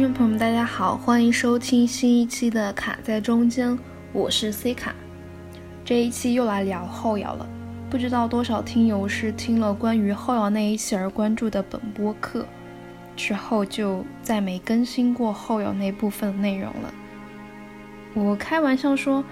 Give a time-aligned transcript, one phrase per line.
[0.00, 3.78] 听众朋友们，大家好，欢迎收听新一期的卡在中间，
[4.14, 4.94] 我是 C 卡。
[5.84, 7.46] 这一期又来聊后摇了，
[7.90, 12.46] 不知道多少听友是听了关于后摇那一期而关注的本播客，
[13.14, 16.94] 之后就再没更新过后摇那部分内容了。
[18.14, 19.22] 我开玩笑说，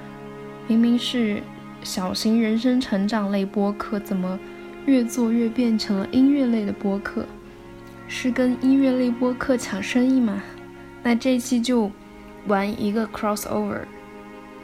[0.67, 1.43] 明明是
[1.83, 4.39] 小型人生成长类播客，怎么
[4.85, 7.25] 越做越变成了音乐类的播客？
[8.07, 10.43] 是跟音乐类播客抢生意吗？
[11.03, 11.91] 那这一期就
[12.47, 13.81] 玩一个 crossover，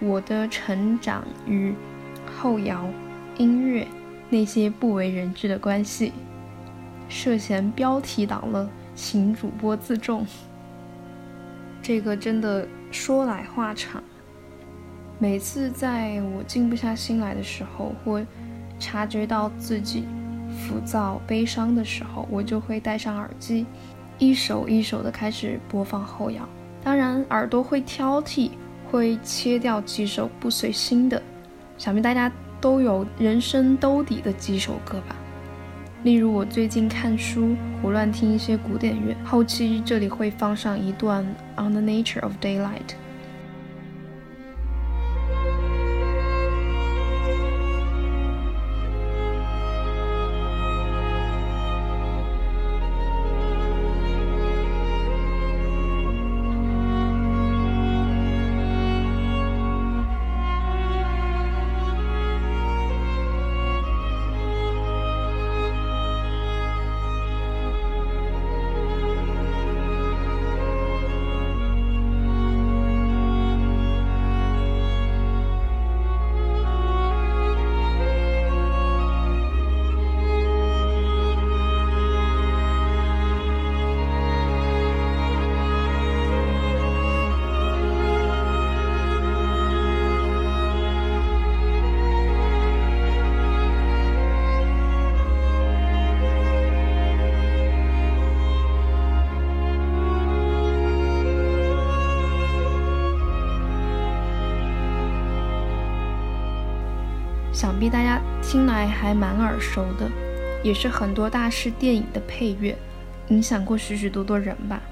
[0.00, 1.74] 我的成长与
[2.36, 2.84] 后摇
[3.38, 3.86] 音乐
[4.28, 6.12] 那些不为人知的关系。
[7.08, 10.26] 涉嫌标题党了，请主播自重。
[11.82, 14.02] 这个真的说来话长。
[15.18, 18.20] 每次在我静不下心来的时候，或
[18.78, 20.04] 察觉到自己。
[20.68, 23.66] 浮躁、悲伤的时候，我就会戴上耳机，
[24.18, 26.48] 一首一首的开始播放后摇。
[26.82, 28.50] 当然，耳朵会挑剔，
[28.90, 31.20] 会切掉几首不随心的。
[31.78, 35.16] 想必大家都有人生兜底的几首歌吧？
[36.02, 41.24] 例如，我最近看书，胡乱听一些古典乐，后期这里会放上一段
[41.62, 42.88] 《On the Nature of Daylight》。
[107.64, 110.06] 想必大家听来还蛮耳熟的，
[110.62, 112.76] 也是很多大师电影的配乐，
[113.28, 114.82] 影响过许许多多人吧。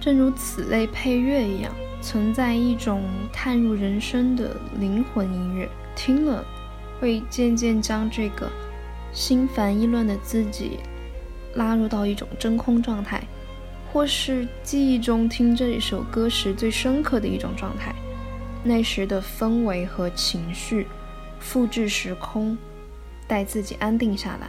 [0.00, 1.72] 正如此类配乐一样，
[2.02, 6.44] 存在一种探入人生的灵魂音乐，听了
[6.98, 8.50] 会渐渐将这个
[9.12, 10.80] 心烦意乱的自己
[11.54, 13.22] 拉入到一种真空状态，
[13.92, 17.94] 或是记忆中听这一首歌时最深刻的一种状态，
[18.64, 20.88] 那时的氛围和情绪。
[21.40, 22.56] 复制时空，
[23.26, 24.48] 带自己安定下来。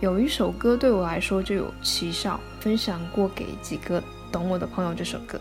[0.00, 4.02] 有一首歌对我来说就有奇效，分享过给几个
[4.32, 4.94] 懂我的朋友。
[4.94, 5.40] 这首歌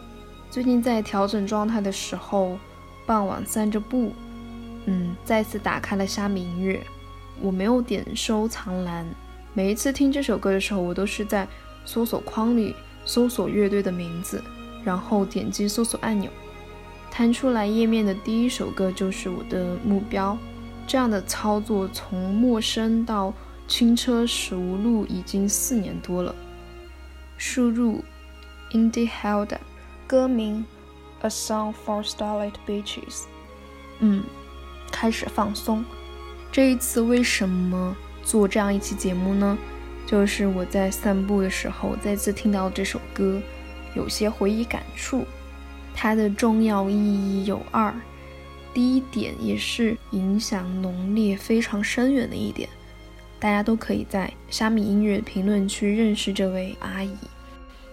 [0.51, 2.59] 最近在调整状态的时候，
[3.05, 4.11] 傍晚散着步，
[4.85, 6.85] 嗯，再次打开了虾米音乐。
[7.41, 9.07] 我没有点收藏栏，
[9.53, 11.47] 每一次听这首歌的时候，我都是在
[11.85, 14.43] 搜索框里搜索乐队的名字，
[14.83, 16.29] 然后点击搜索按钮，
[17.09, 20.37] 弹出来页面的第一首歌就是我的目标。
[20.89, 23.31] 这样的操作从陌生到
[23.67, 26.33] 轻车熟路已经四年多了。
[27.37, 28.03] 输入
[28.71, 29.59] Indie Helda，
[30.07, 30.65] 歌名
[31.21, 33.25] A Song for Starlit Beaches。
[33.99, 34.23] 嗯，
[34.91, 35.85] 开始放松。
[36.51, 39.55] 这一次为什么做这样一期节目呢？
[40.07, 43.39] 就是我在散步的时候再次听到这首歌，
[43.93, 45.23] 有些回忆感触。
[45.93, 47.93] 它的重要意义有二。
[48.79, 52.69] 第一点也是影响浓烈、非常深远的一点，
[53.37, 57.13] 大家都可以在虾米音乐评论区认识这位阿姨，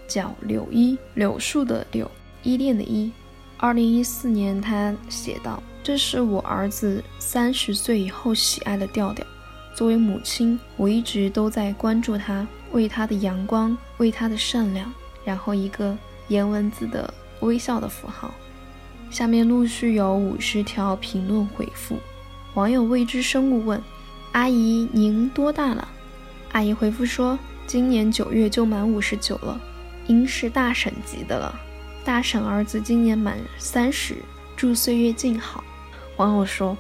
[0.07, 2.09] 叫柳依，柳树的柳，
[2.45, 3.11] 依恋的依。
[3.57, 9.27] 二零一四年，她写道：“这是我儿子三十岁以后喜爱的调调。
[9.75, 14.95] 作为母亲，我一直都在关注他，为他的阳光，为他的善良。”
[15.27, 15.99] 然后一个
[16.29, 18.33] 颜文字的微笑的符号。
[19.11, 21.99] 下面陆续有五十条评论回复。
[22.55, 23.83] 网友未知生物问
[24.33, 25.89] ：“阿姨，您多大了？”
[26.53, 29.61] 阿姨回复说：“今年九月就满五十九了，
[30.07, 31.55] 应是大婶级的了。
[32.05, 34.17] 大婶儿子今年满三十，
[34.57, 35.63] 祝岁月静好。”
[36.17, 36.77] 网友说：“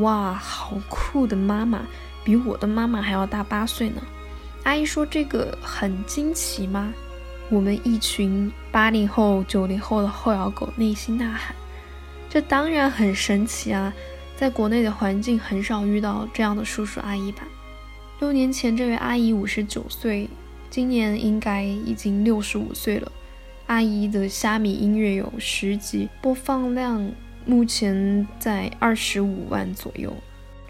[0.00, 1.82] 哇，好酷的妈妈，
[2.24, 4.02] 比我的妈妈还要大八岁呢。”
[4.64, 6.92] 阿姨说：“这个很惊奇吗？”
[7.50, 11.54] 我们一群八零后、九零后的后摇狗内心呐喊。
[12.30, 13.92] 这当然很神奇啊，
[14.36, 17.46] 在国内的环境很少遇到这样的叔叔阿姨吧。
[18.20, 20.28] 六年前，这位阿姨五十九岁，
[20.68, 23.10] 今年应该已经六十五岁了。
[23.66, 27.12] 阿姨的虾米音乐有十集，播放量
[27.46, 30.12] 目前在二十五万左右。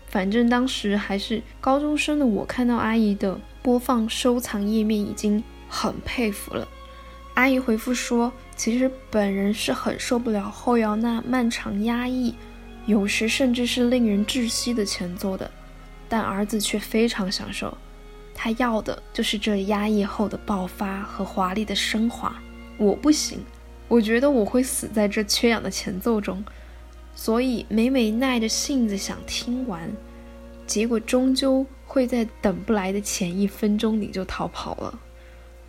[0.06, 6.66] 反正当时还是高中生的我，看到阿姨的播放收藏页面已经很佩服了。
[7.34, 12.34] 阿姨回复说，其实本人是很受不了后摇那漫长压抑，
[12.86, 15.48] 有时甚至是令人窒息的前奏的，
[16.08, 17.78] 但儿子却非常享受。
[18.34, 22.36] 他要的就是这压抑后的爆发和华丽的升华。
[22.76, 23.38] 我不行，
[23.86, 26.44] 我觉得我会死在这缺氧的前奏中。
[27.14, 29.88] 所以每每耐着性子想听完，
[30.66, 34.98] 结果终究会在等不来的前一分钟里就逃跑了。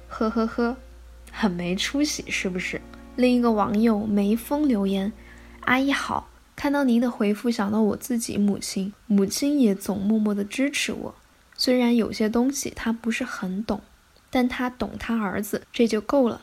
[0.08, 0.78] 呵呵呵，
[1.40, 2.82] 很没出息是不是？
[3.16, 5.14] 另一个网友梅峰留言
[5.64, 11.16] ：“阿姨好，看到您的回复，想到我自己母亲，母亲也总默默的支持我。
[11.56, 13.80] 虽然有些东西她不是很懂，
[14.30, 16.42] 但她懂她儿子，这就够了。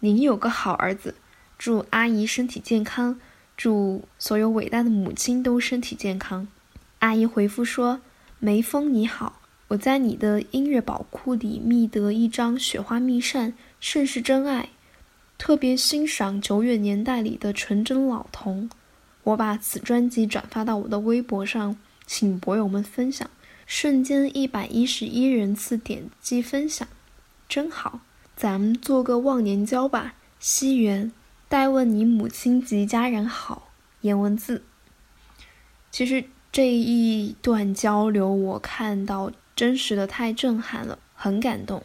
[0.00, 1.16] 您有个好儿子，
[1.58, 3.20] 祝阿姨身体健康。”
[3.54, 6.48] 祝所有伟大的母亲都身体健康。
[7.00, 8.00] 阿姨回复说
[8.40, 13.52] ：“梅峰你好，我在你的音乐宝库里觅得一张《雪花秘扇》，
[13.82, 14.68] 甚是真爱，
[15.36, 18.70] 特别欣赏久远年代里的纯真老童。
[19.24, 21.76] 我把此专辑转发到我的微博上，
[22.06, 23.28] 请博友们分享。
[23.66, 26.86] 瞬间一百一十一人次点击分享，
[27.48, 27.98] 真好。
[28.36, 31.10] 咱们做个忘年交吧，西元。”
[31.50, 34.62] 代问你母亲及家人好，颜文字。
[35.90, 41.82] 其实这一段交流，我看到真实的太震撼了，很感动。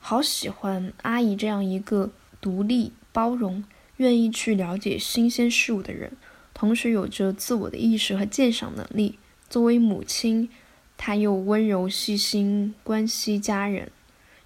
[0.00, 2.10] 好喜欢阿姨这样一个
[2.40, 3.62] 独立、包容、
[3.98, 6.16] 愿意去了解新鲜事物的人，
[6.52, 9.18] 同时有着自我的意识和鉴赏能力。
[9.48, 10.48] 作为母亲，
[10.96, 13.92] 她又温柔细心，关心家人。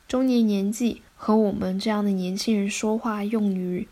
[0.07, 3.89] 中年年纪和我们这样的年轻人说话，用语。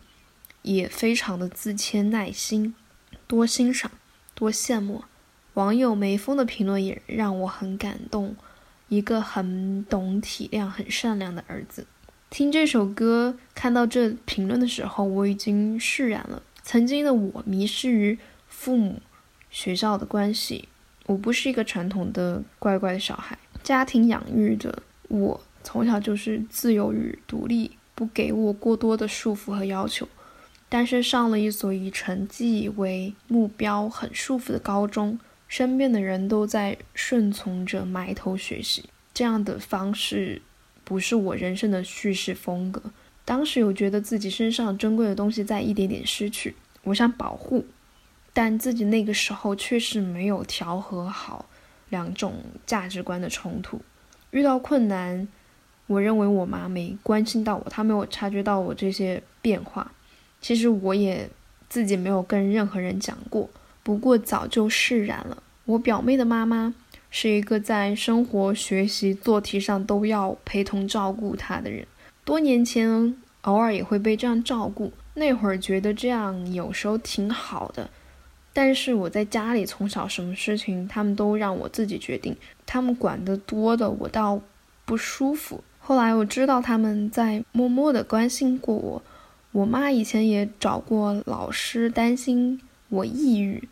[0.61, 2.73] 也非常的自谦耐心，
[3.27, 3.91] 多欣赏，
[4.33, 5.03] 多羡慕。
[5.55, 8.37] 网友梅峰的评论也让我很感动，
[8.93, 11.87] 一个很懂体谅、很善良的儿子。
[12.29, 16.43] 听这首歌，看到这评论的时候，我已经释然了。
[16.61, 18.17] 曾经的我迷失于
[18.47, 19.01] 父母、
[19.49, 20.69] 学校的关系，
[21.07, 23.37] 我不是一个传统的乖乖的小孩。
[23.63, 30.07] 家庭养育的我，从小就是自由与独立，不给我过多的束缚和要求。
[30.69, 35.19] 但是上了一所以成绩为目标、很束缚的高中，
[35.53, 40.41] 身边的人都在顺从着埋头学习，这样的方式
[40.83, 42.81] 不是我人生的叙事风格。
[43.23, 46.55] 当时有觉得自己身上珍贵的东西在一点点失去，
[46.85, 47.67] 我想保护，
[48.33, 51.45] 但自己那个时候确实没有调和好
[51.89, 52.33] 两种
[52.65, 53.79] 价值观的冲突。
[54.31, 55.27] 遇到困难，
[55.85, 59.91] 我认为我妈没关心到我，她没有察觉到我这些变化。
[60.41, 61.29] 其实我也
[61.69, 63.47] 自己没有跟任何人讲过，
[63.83, 65.42] 不过早就释然了。
[65.65, 66.73] 我表妹的妈妈
[67.09, 71.85] 是一个在生活、学习、做题上都要陪同照顾她的人。
[72.25, 77.89] 多年前偶尔也会被这样照顾，那会儿觉得这样有时候挺好的。
[78.51, 84.39] 但是我在家里从小什么事情他们都让我自己决定，他们管得多的我倒
[84.85, 85.63] 不舒服。
[85.79, 89.01] 后来我知道他们在默默的关心过我。
[89.51, 93.67] 我妈以前也找过老师，担心我抑郁，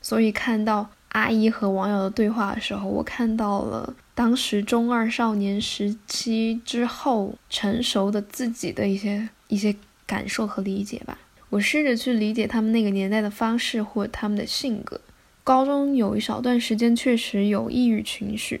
[0.00, 9.74] 所以看到阿姨和网友的对话的时候，我看到了当时中二少年时期之后成熟的自己的一些一些
[10.06, 11.18] 感受和理解吧。
[11.48, 15.00] 我试着去理解他们那个年代的方式或他们的性格。
[15.42, 18.60] 高中有一小段时间确实有抑郁情绪，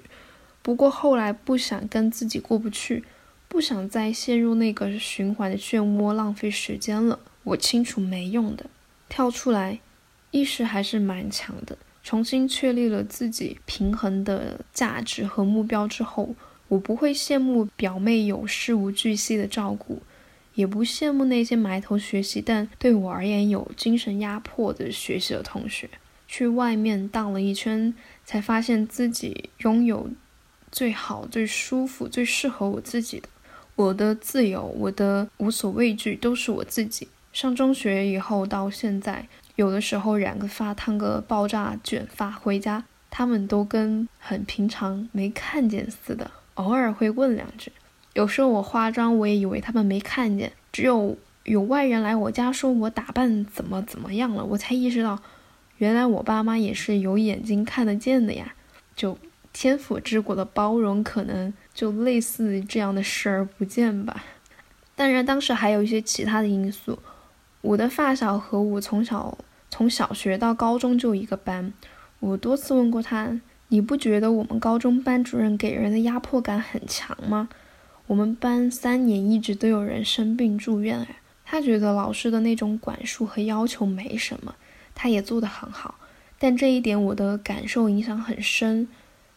[0.62, 3.04] 不过后来不想跟自己过不去。
[3.46, 7.18] 不想再陷入那个循环的漩涡，浪费时间了。
[7.42, 8.66] 我清楚没用的，
[9.08, 9.80] 跳出来，
[10.30, 11.76] 意识还是蛮强的。
[12.02, 16.34] 重新确立了自己平衡的价值和目标之后，
[16.68, 20.02] 我不会羡慕表妹有事无巨细的照顾，
[20.54, 25.88] 也不羡慕那些埋头学习但对我而言有精神压迫的学习的同学。
[26.26, 27.92] 去外面荡了一圈，
[28.24, 30.08] 才发现自己拥有
[30.70, 33.28] 最好、最舒服、最适合我自己的。
[33.74, 37.08] 我的自由，我的无所畏惧，都是我自己。
[37.32, 39.26] 上中学以后到现在，
[39.60, 47.70] 有的时候染个发、烫个爆炸卷发回家，他们都跟很平常没看见似的，偶尔会问两句。
[48.14, 50.50] 有时候我化妆，我也以为他们没看见。
[50.72, 51.14] 只有
[51.44, 55.20] 有外人来我家说我打扮怎么怎么样了，我才意识到，
[55.76, 58.54] 原来我爸妈也是有眼睛看得见的呀。
[58.96, 59.18] 就
[59.52, 61.52] 天府之国的包容，可能。
[61.74, 64.24] 就类似这样的视而不见吧，
[64.96, 66.98] 当然，当时还有一些其他的因素。
[67.62, 69.38] 我的发小和我从小
[69.70, 71.72] 从小学到高中就一个班，
[72.18, 77.48] 我多次问过他，你不觉得我们高中班主任给人的压迫感很强吗？
[78.08, 84.56] 我们班三年一直都有人生病住院，哎，他觉得老师的那种管束和要求没什么，
[84.94, 85.94] 他也做得很好，
[86.38, 88.88] 但这一点我的感受影响很深，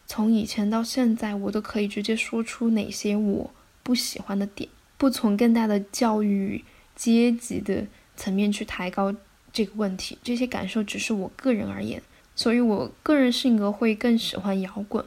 [0.06, 3.50] 从以前到现在，我都可以直接说出哪些我
[3.84, 4.68] 不喜欢的点。
[4.96, 6.64] 不从更大的教育
[6.96, 7.86] 阶级的
[8.16, 9.14] 层面去抬高
[9.54, 12.02] 这个问题，这些感受只是我个人而言，
[12.34, 15.02] 所以我个人性格会更喜欢摇滚，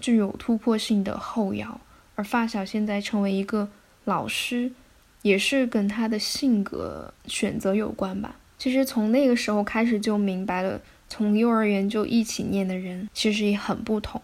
[0.00, 1.78] 具有突破性的后摇。
[2.14, 3.68] 而发小现在成为一个
[4.04, 4.72] 老师，
[5.20, 8.36] 也是跟他的性格选择有关吧。
[8.58, 14.22] 其实从那个时候开始就明白了，从幼儿园就一起念的人其实也很不同，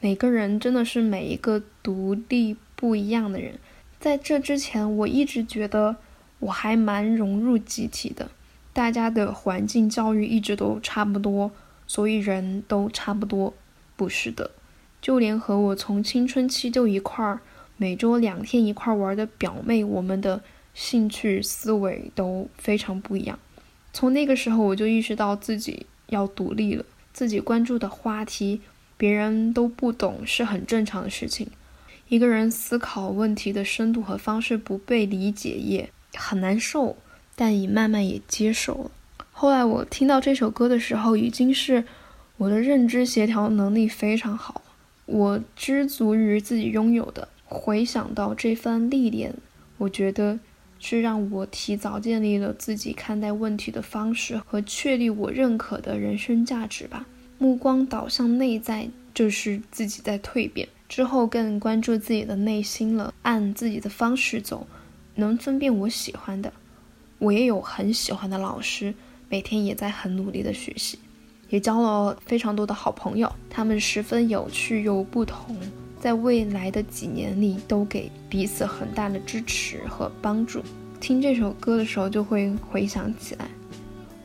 [0.00, 3.58] 每个人真的是每一个独立不一样的人。
[3.98, 5.96] 在这之前，我一直觉得
[6.40, 8.30] 我还蛮融入集体的，
[8.76, 11.50] 大家的环境教育一直都差不多，
[11.86, 13.54] 所以人都差不多。
[13.96, 14.50] 不是的，
[15.00, 17.40] 就连和我从青春期就一块儿，
[17.78, 20.42] 每周两天一块儿玩的表妹，我们的
[20.74, 23.38] 兴趣思维都非常不一样。
[23.94, 28.60] 从那个时候，我就意识到自己要独立了，自己关注的话题
[28.98, 31.48] 别人都不懂是很正常的事情。
[32.08, 36.98] 一个人思考问题的深度和方式不被理解也很难受，
[37.36, 38.90] 但也慢慢也接受了。
[39.30, 41.84] 后来我听到这首歌的时候，已经是
[42.38, 44.62] 我的认知协调能力非常好，
[45.04, 47.28] 我知足于自己拥有的。
[47.44, 49.32] 回想到这番历练，
[49.78, 50.40] 我觉得
[50.80, 57.06] 是让我提早建立了自己看待问题的方式和确立我认可的人生价值吧。
[57.38, 60.66] 目光导向内在，就是自己在蜕变。
[60.88, 64.66] 之后更关注自己的内心了，按自己的方式走，
[65.16, 66.52] 能分辨我喜欢的。
[67.18, 68.94] 我也有很喜欢的老师，
[69.28, 70.98] 每天也在很努力的学习，
[71.48, 75.56] 也交了非常多的好朋友，他们十分有趣又不同，
[75.98, 80.62] 在未来的几年里都给彼此很大的支持和帮助。
[81.00, 83.48] 听这首歌的时候就会回想起来。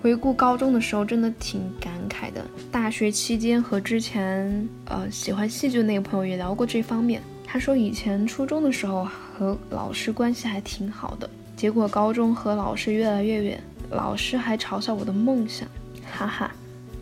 [0.02, 2.44] 回顾高中的时候，真的挺感慨的。
[2.72, 7.22] 大学期间和之前呃喜欢戏剧的那个朋友也聊过这方面。
[7.46, 11.30] 他说以前初中的时候和老师关系还挺好的，
[11.62, 15.68] 结果高中和老师越来越远，老师还嘲笑我的梦想，
[16.12, 16.52] 哈哈，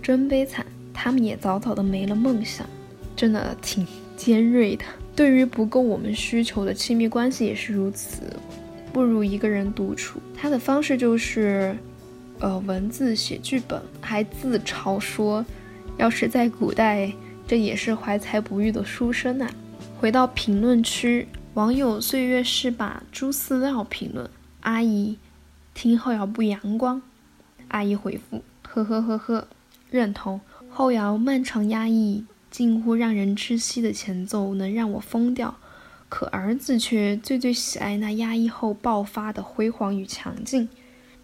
[0.02, 0.66] 真悲惨。
[0.94, 2.68] 他们也早早的没了梦想，
[3.16, 3.88] 真的挺
[4.18, 4.84] 尖锐的。
[5.16, 8.36] 对于不够我们需求的亲密关系也是如此，
[8.92, 10.20] 不如一个人独处。
[10.36, 11.74] 他的方式就是。
[12.42, 15.46] 呃，文字写剧本，还自嘲说，
[15.98, 17.10] 要是在古代，
[17.48, 19.50] 这也是怀才不遇的书生呐。
[19.98, 24.30] 回到评论区，网友岁月是把猪饲料评论：
[24.62, 25.18] 阿姨，
[25.74, 27.02] 听后摇不阳光。
[27.70, 29.48] 阿姨回复：呵呵呵呵，
[29.90, 30.42] 认同。
[30.70, 35.56] 后摇漫长压抑，近乎让人窒息的前奏能让我疯掉，
[36.10, 40.68] 可儿子却最最喜爱那压抑后爆发的辉煌与强劲。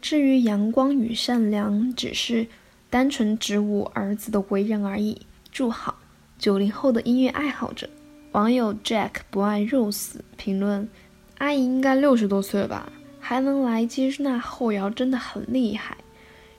[0.01, 2.47] 至于阳光与善良，只是
[2.89, 5.21] 单纯指我儿子的为人而已。
[5.51, 5.99] 祝好，
[6.37, 7.89] 九零后的音乐爱好者。
[8.31, 10.89] 网友 Jack 不爱肉丝评论：
[11.37, 12.91] 阿姨应该六十多岁了吧，
[13.27, 15.97] 还能来接纳后摇，真的很厉害。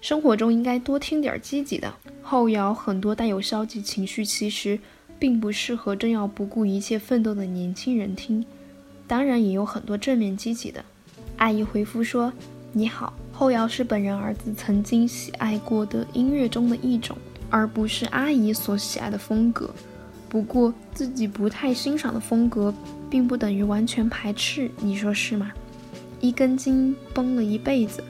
[0.01, 4.77] 生活中应该多听点积极的后摇，很多带有消极情绪，其实
[5.17, 8.45] 并不适合正要不顾一切奋斗的年轻人听。
[9.07, 10.85] 当然，也有很多正面积极的。
[11.37, 12.33] 阿姨回复说：
[12.73, 13.15] 你好。
[13.33, 17.17] 后摇是本人儿子曾经喜爱过的音乐中的一种，
[17.49, 19.71] 而不是阿姨所喜爱的风格。
[20.29, 22.75] 不过自己不太欣赏的风格，
[23.09, 25.53] 并不等于完全排斥，你说是吗？
[26.21, 28.03] 一根筋绷了一辈子，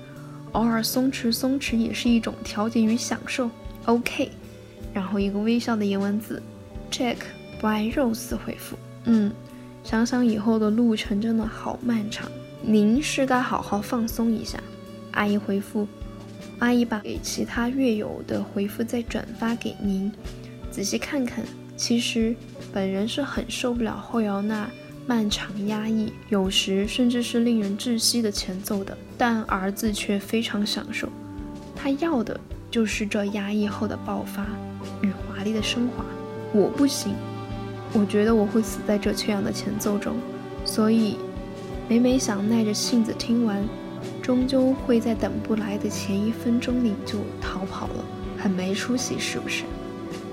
[0.52, 3.50] 偶尔松弛松弛也是一种调节与享受。
[3.84, 4.30] OK，
[4.92, 6.42] 然后一个微笑的颜文字
[6.90, 7.16] ，Jack
[7.60, 9.32] 不爱肉丝回复，嗯，
[9.84, 12.30] 想想以后的路程真的好漫长，
[12.62, 14.58] 您是该好好放松一下。
[15.12, 15.86] 阿姨回复
[16.58, 20.12] ：“阿姨把给其他乐友的回复再转发给您，
[20.70, 21.44] 仔细看看。
[21.76, 22.34] 其实
[22.72, 24.68] 本人是很受不了后摇那
[25.06, 28.96] 漫长压抑，有时甚至是令人窒息的前奏的。
[29.16, 31.08] 但儿子却非常享受，
[31.74, 32.38] 他要的
[32.70, 34.46] 就是这压抑后的爆发
[35.00, 36.04] 与华丽的升华。
[36.52, 37.14] 我不行，
[37.92, 40.16] 我觉得我会死在这缺氧的前奏中。
[40.64, 41.16] 所以
[41.88, 43.64] 每每想耐着性子听完。”
[44.22, 48.04] 终究会在等不来的前一分钟里就逃跑了，
[48.36, 49.64] 很没出息，是不是？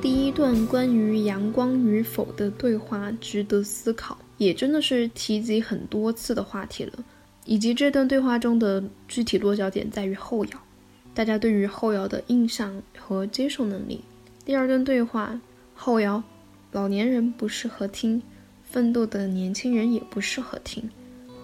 [0.02, 6.94] 第一段关于阳光与否的对话值得思考，也真的是提及很多次的话题了。
[7.46, 10.52] 以及这段对话中的具体落脚点在于后摇，
[11.14, 14.02] 大家对于后摇的印象和接受能力。
[14.46, 15.40] 第二段对话，
[15.76, 16.24] 后摇，
[16.72, 18.22] 老年人不适合听，
[18.64, 20.90] 奋斗的年轻人也不适合听，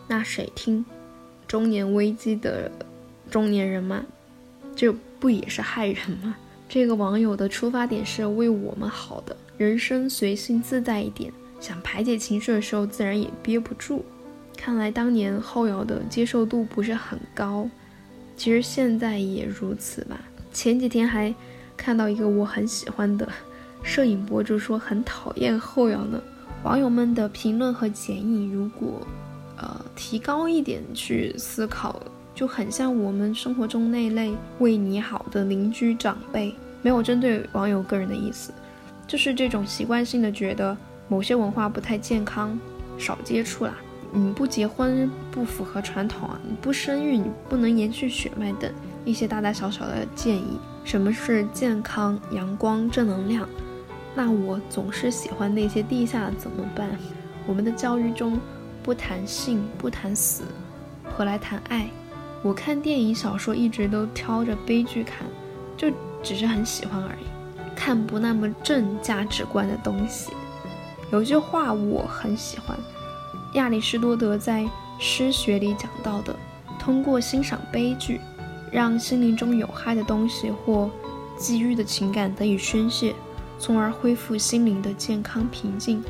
[0.07, 0.85] 那谁听？
[1.45, 2.71] 中年危机的
[3.29, 4.05] 中年人吗？
[4.75, 6.37] 这不也是害人吗？
[6.69, 14.03] 这个网友的出发点是为我们好的，人生随性自在一点，想排解情绪的时候自然也憋不住。
[14.57, 17.69] 看来当年后摇的接受度不是很高，
[18.35, 20.19] 其实现在也如此吧。
[20.51, 21.33] 前几天还。
[21.81, 23.25] 看到一个我很喜欢的
[23.83, 26.21] 摄影博主说很讨厌后摇呢，
[26.61, 28.99] 网友们的评论和建议，如果
[29.55, 31.97] 呃提高一点去思考，
[32.35, 36.53] 就很像我们生活中那类为你好的邻居长辈。
[36.81, 38.51] 没有针对网友个人的意思，
[39.07, 40.75] 就是这种习惯性的觉得
[41.09, 42.57] 某些文化不太健康，
[42.97, 43.73] 少接触啦。
[44.11, 48.71] 你不结婚不符合传统啊，你不生育你不能延续血脉等
[49.03, 50.59] 一些大大小小的建议。
[50.83, 53.47] 什么是健康、阳光、正能量？
[54.15, 56.89] 那我总是喜欢那些地下怎么办？
[57.45, 58.39] 我们的教育中
[58.81, 60.43] 不谈性，不谈死，
[61.03, 61.87] 何来谈爱？
[62.41, 65.27] 我看电影、小说一直都挑着悲剧看，
[65.77, 65.91] 就
[66.23, 70.31] 只是很喜欢而已，看不那么正价值观的东西。
[71.11, 72.77] 有一句话我很喜欢，
[73.53, 74.61] 亚里士多德在
[74.99, 76.35] 《诗学》里讲到的：
[76.79, 78.19] 通过欣赏悲剧。
[78.71, 80.91] 让心灵中有害的东西或
[81.35, 83.15] 积郁的情感得以宣泄，
[83.57, 86.03] 从而恢复心灵的健康平静。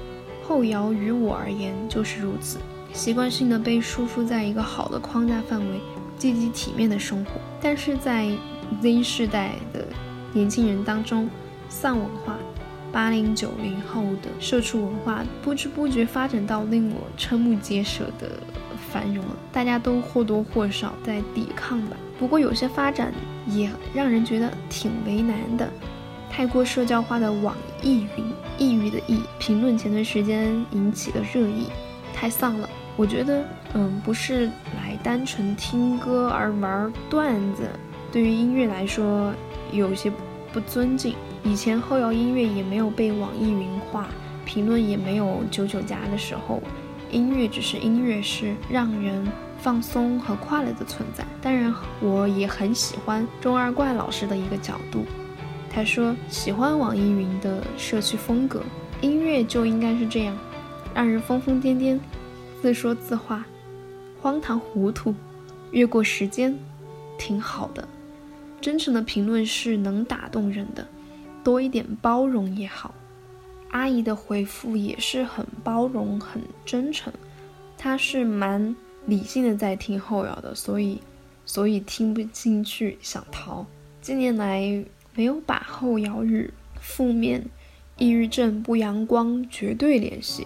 [0.46, 2.58] 后摇于我而言就是如此，
[2.92, 5.80] 习惯性的被束缚在一个好的框架范围，
[6.18, 7.32] 积极体面的生活。
[7.62, 8.30] 但是在
[8.82, 9.86] Z 世代的
[10.34, 11.30] 年轻人当中，
[11.70, 12.36] 丧文化、
[12.92, 18.32] 八零九零后的社畜文化，不知不觉发展到令我瞠目结舌的
[18.92, 19.36] 繁荣了。
[19.52, 21.96] 大家都或多或少在抵抗吧。
[22.18, 23.14] 不过有些发展
[23.48, 25.70] 也让人觉得挺为难的，
[26.30, 31.68] 太过社交化的网易云，抑郁的抑，评论前段时间引起的热议，
[32.14, 32.70] 太丧了。
[32.98, 37.64] 我觉得，嗯，不是来单纯听歌而玩段子，
[38.12, 39.34] 对于音乐来说
[39.72, 40.12] 有些
[40.52, 41.16] 不尊敬。
[41.44, 44.08] 以前后摇音乐也没有被网易云化，
[44.46, 46.62] 评论也没有九九加的时候，
[47.12, 49.28] 音乐只是音乐，是让人。
[49.62, 51.22] 放松和快乐的存在。
[51.42, 55.04] 当然，我也很喜欢中二怪老师的一个角度。
[55.70, 58.64] 他说喜欢网易云的社区风格，
[59.02, 60.38] 音乐就应该是这样，
[60.96, 62.00] 让人疯疯癫癫，
[62.62, 63.46] 自说自话，
[64.22, 65.14] 荒唐糊涂，
[65.72, 66.58] 越过时间，
[67.18, 67.86] 挺好的。
[68.62, 70.88] 真诚的评论是能打动人的，
[71.44, 72.94] 多一点包容也好。
[73.72, 77.12] 阿姨的回复也是很包容、很真诚，
[77.78, 78.76] 她是蛮。
[79.06, 81.02] 理性的在听后摇的，所以，
[81.44, 83.66] 所以听不进去想逃。
[84.02, 87.44] 近年来没有把后摇与负面、
[87.98, 90.46] 抑郁症、不阳光绝对联系，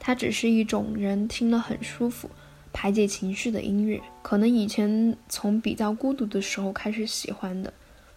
[0.00, 2.28] 它只是一种人听了很舒服、
[2.72, 4.00] 排解情绪的音乐。
[4.22, 7.72] 可能以前从比较孤独的时候开始喜欢的，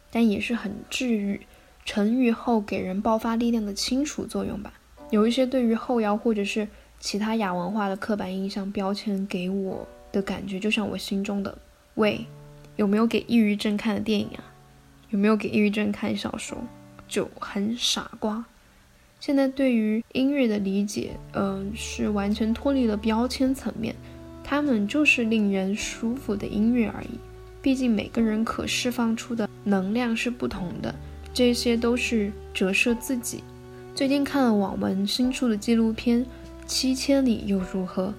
[0.10, 1.40] 但也是很治愈、
[1.86, 4.74] 沉郁后给人爆发力量的清除作用吧。
[5.10, 6.68] 有一些对于后摇或者是。
[7.00, 11.58] 其他亚文化的刻板印象标签给我的感觉，就像我心中的
[11.96, 12.26] 喂，
[12.78, 14.44] 有没有给抑郁症看的电影啊？
[15.10, 16.58] 有没有给抑郁症看小说？
[17.06, 18.46] 就很傻瓜。
[19.20, 23.94] 现在对于音乐的理解，嗯，是完全脱离了标签层面，
[24.42, 27.20] 他们就是令人舒服的音乐而已。
[27.62, 30.96] 毕竟每个人可释放出的能量是不同的，
[31.34, 33.44] 这些都是折射自己。
[33.96, 36.26] 最近看了网文新出的纪录片。
[36.66, 38.14] 七千里又如何？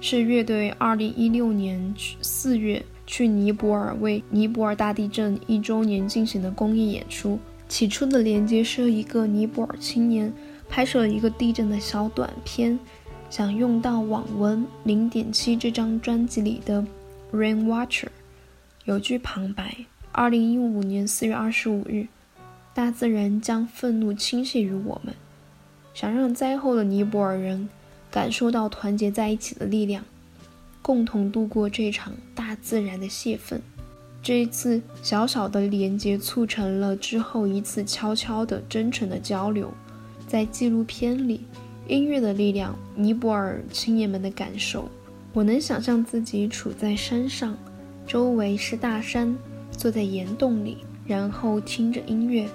[0.00, 7.40] 是乐队二零一六年四月去尼泊尔为尼泊尔大地震一周年进行的公益演出。
[7.68, 10.32] 起初的连接是一个尼泊尔青年
[10.68, 12.78] 拍摄了一个地震的小短片，
[13.28, 16.80] 想用到网文零点七这张专辑里的
[17.36, 18.04] 《Rain Watcher》。
[18.84, 19.76] 有句旁白：
[20.12, 22.06] 二零一五年四月二十五日，
[22.78, 25.12] 大自然将愤怒倾泻于我们，
[25.92, 27.68] 想让灾后的尼泊尔人。
[28.08, 30.04] 感受到团结在一起的力量，
[30.80, 33.60] 共同度过这场大自然的泄愤。
[34.22, 39.72] 这一次小小的连接，促成了之后一次悄悄的、真诚的交流。
[40.28, 41.40] 在纪录片里，
[41.88, 44.88] 音乐的力量，尼泊尔青年们的感受，
[45.32, 47.58] 我能想象自己处在山上，
[48.06, 49.36] 周围是大山，
[49.72, 52.48] 坐在岩洞里，然后听着音乐，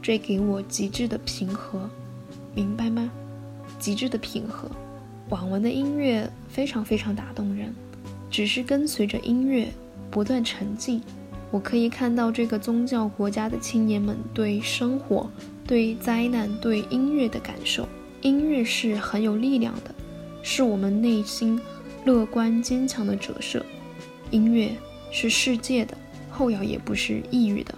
[0.00, 1.88] 这给我极致的平和，
[2.54, 3.10] 明白吗？
[3.78, 4.70] 极致的平和。
[5.28, 7.74] 网文的音乐非常非常打动人，
[8.30, 9.72] 只是跟随着音乐
[10.10, 11.02] 不断沉浸。
[11.50, 15.30] 我可以看到这个宗教国家的青年们对生活、
[15.66, 17.88] 对灾难、对音乐的感受。
[18.22, 19.94] 音乐是很有力量的，
[20.42, 21.60] 是我们内心
[22.04, 23.64] 乐观坚强的折射。
[24.30, 24.72] 音乐
[25.10, 25.96] 是世界的，
[26.30, 27.74] 后摇也不是抑郁的。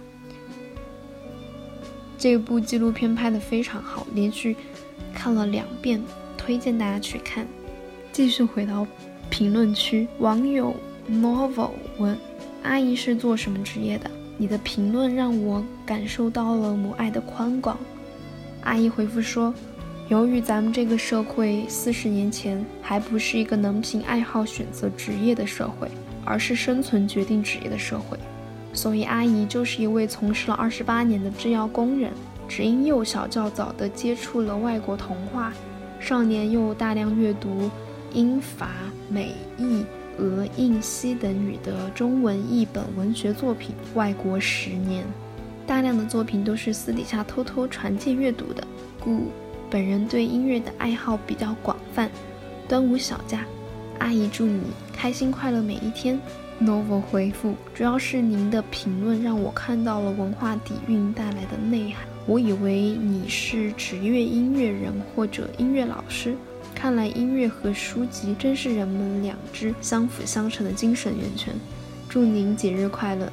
[2.18, 4.56] 这部纪录片拍得非常好，连续
[5.14, 6.02] 看了两遍，
[6.36, 7.46] 推荐大家去看。
[8.12, 8.84] 继续回到
[9.30, 10.74] 评论区，网友
[11.08, 12.18] novel 问。
[12.64, 14.10] 阿姨是做什么职业的？
[14.36, 17.78] 你的评论让我感受到了母爱的宽广。
[18.62, 19.54] 阿姨回复说
[20.08, 25.88] ：“由于咱们这个社会四十年前还不是一个能凭爱好选择职业的社会，
[26.24, 28.18] 而是生存决定职业的社会，
[28.78, 32.12] 所以阿姨就是一位从事了二十八年的制药工人。
[32.46, 35.52] 只因幼小较早地接触了外国童话，
[35.98, 37.68] 少年又大量阅读
[38.14, 38.70] 英法
[39.08, 39.84] 美意。”
[40.18, 45.04] 俄、印、西等语的中文译本文学作品，外国十年，
[45.66, 48.66] 大量的作品都是私底下偷偷传借阅读的，
[48.98, 49.26] 故
[49.68, 52.10] 本人对音乐的爱好比较广泛。
[52.68, 53.44] 端午小假，
[53.98, 54.60] 阿姨祝你
[54.92, 56.20] 开心快乐每一天。
[56.60, 62.04] Novel 回复，主要是您的评论让我看到了文化底蕴带来的内涵。
[62.26, 66.34] 我以为你是职业音乐人或者音乐老师。
[66.74, 71.54] 看来音乐和书籍真是人们两只相辅相成的精神源泉。
[72.08, 73.32] 祝您节日快乐！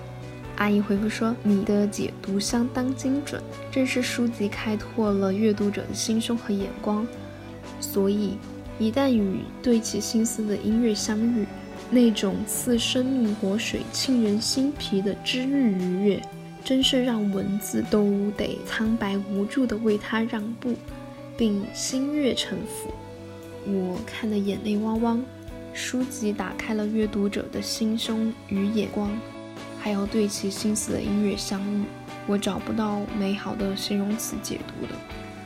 [0.58, 7.06] 阿姨回复说：“你的解读相当精准，正是书籍开拓了阅读者的心胸和眼光。
[7.80, 8.38] 所以，
[8.80, 11.46] 一旦与对其心思的音乐相遇，
[11.90, 16.22] 那种似生命活水、沁人心脾的治愈愉悦，
[16.64, 20.76] 真是让文字都得苍白无助地为它让步，
[21.38, 22.92] 并心悦诚服。”
[23.68, 25.24] 我看得眼泪汪汪，
[25.74, 29.10] 书籍打开了阅读者的心胸与眼光，
[29.80, 31.84] 还有对其心思的音乐相遇，
[32.28, 34.94] 我找不到美好的形容词解读的，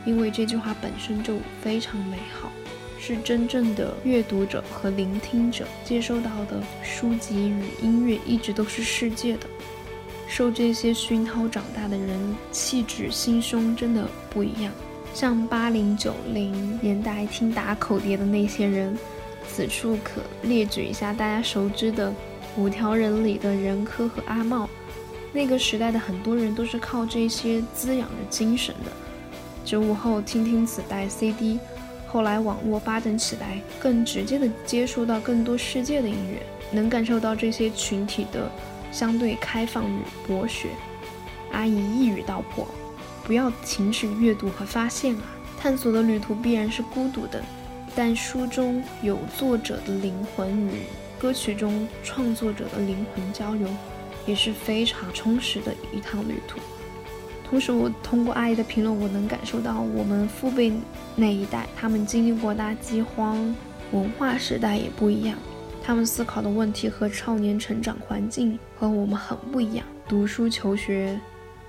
[0.05, 2.51] 因为这句话本身就非常美好，
[2.99, 9.47] 是真正的阅读者和聆听者接收到的书籍与音乐一直都是世界的，
[10.27, 14.71] 受这些熏陶长大的人，气质心胸真的不一样。
[15.13, 18.95] 像八零九零年代听打口碟的那些人，
[19.47, 22.13] 此处可列举一下大家熟知的
[22.57, 24.69] 五条人里的任科和阿茂。
[25.31, 28.91] 那个时代的很多人都是靠这些滋养着精神的。
[29.63, 31.59] 九五后听听磁带 CD，
[32.11, 36.41] 后来网络发展起来，更直接的接触到更多世界的音乐，
[36.71, 38.51] 能感受到这些群体的
[38.91, 40.69] 相对开放与博学。
[41.51, 42.67] 阿姨一语道破。
[43.23, 45.21] 不要停止阅读和发现啊！
[45.59, 47.39] 探索的旅途必然是孤独的，
[47.95, 50.81] 但书中有作者的灵魂与
[51.19, 53.67] 歌曲中创作者的灵魂交流，
[54.25, 56.57] 也是非常充实的一趟旅途。
[57.49, 60.71] 同时，我通过阿姨的评论，我能感受到我们父辈
[61.15, 63.55] 那一代，他们经历过大饥荒，
[63.91, 65.35] 文化时代也不一样，
[65.83, 69.85] 他们思考的问题和少年成长环境和我们很不一样。
[70.07, 71.19] 读书求学，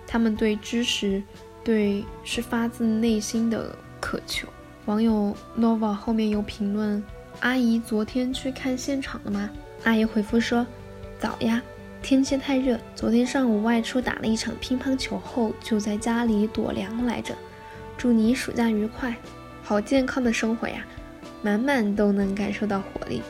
[0.06, 1.22] 他们对知识。
[1.62, 4.48] 对，是发自内心的渴求。
[4.86, 7.02] 网友 nova 后面有评论
[7.40, 9.50] ：“阿姨昨天去看现场了吗？”
[9.84, 10.66] 阿姨回复说
[11.20, 11.62] ：“早呀，
[12.02, 17.34] 天气太热，昨天上午外出打了一场乒乓球后，就在家里躲凉来着。
[17.96, 19.14] 祝你暑假愉快，
[19.62, 20.84] 好健康的生活呀，
[21.42, 23.22] 满满都能感受到活力。”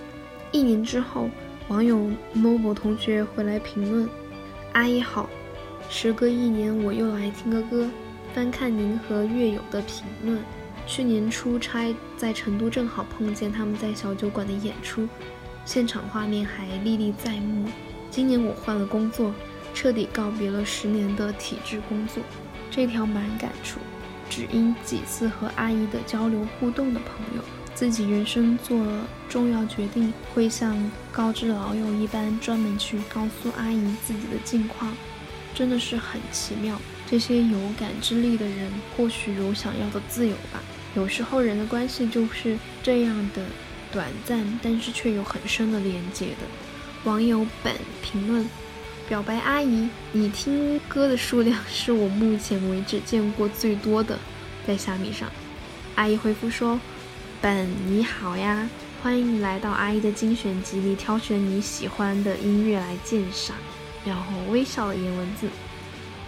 [0.53, 1.29] 一年之后，
[1.69, 4.09] 网友 noble 同学回来评论
[4.73, 5.29] ：“阿姨好，
[5.89, 7.89] 时隔一年，我又来听个歌。”
[8.33, 10.39] 翻看您和乐友的评论，
[10.87, 15.09] 去年出差在成都，正好碰见他们在小酒馆的演出，
[15.65, 17.69] 现场画面还历历在目。
[18.11, 19.33] 今年我换了工作，
[19.73, 22.23] 彻底告别了十年的体制工作，
[22.71, 23.79] 这条蛮感触。
[24.29, 27.43] 只因几次和阿姨的交流互动的朋友，
[27.75, 34.93] 自己人生做了重要决定，会像告知老友一般，专门去告诉阿姨自己的近况，
[35.55, 36.81] 真的是很奇妙。
[37.09, 40.61] 这些有感知力的人，或许有想要的自由吧。
[40.95, 43.45] 有时候人的关系就是这样的
[43.93, 46.47] 短暂，但是却有很深的连接的。
[47.05, 48.47] 网友本评论：
[49.09, 54.19] 表白阿姨，你听歌的数量是我目前为止见过最多的，
[54.67, 55.31] 在虾米上。
[55.95, 56.79] 阿姨回复说：
[57.41, 58.69] 本你好呀，
[59.03, 63.57] 欢迎来到阿姨的精选集里，挑选你喜欢的音乐来鉴赏。
[64.05, 65.49] 然后微笑的颜文字。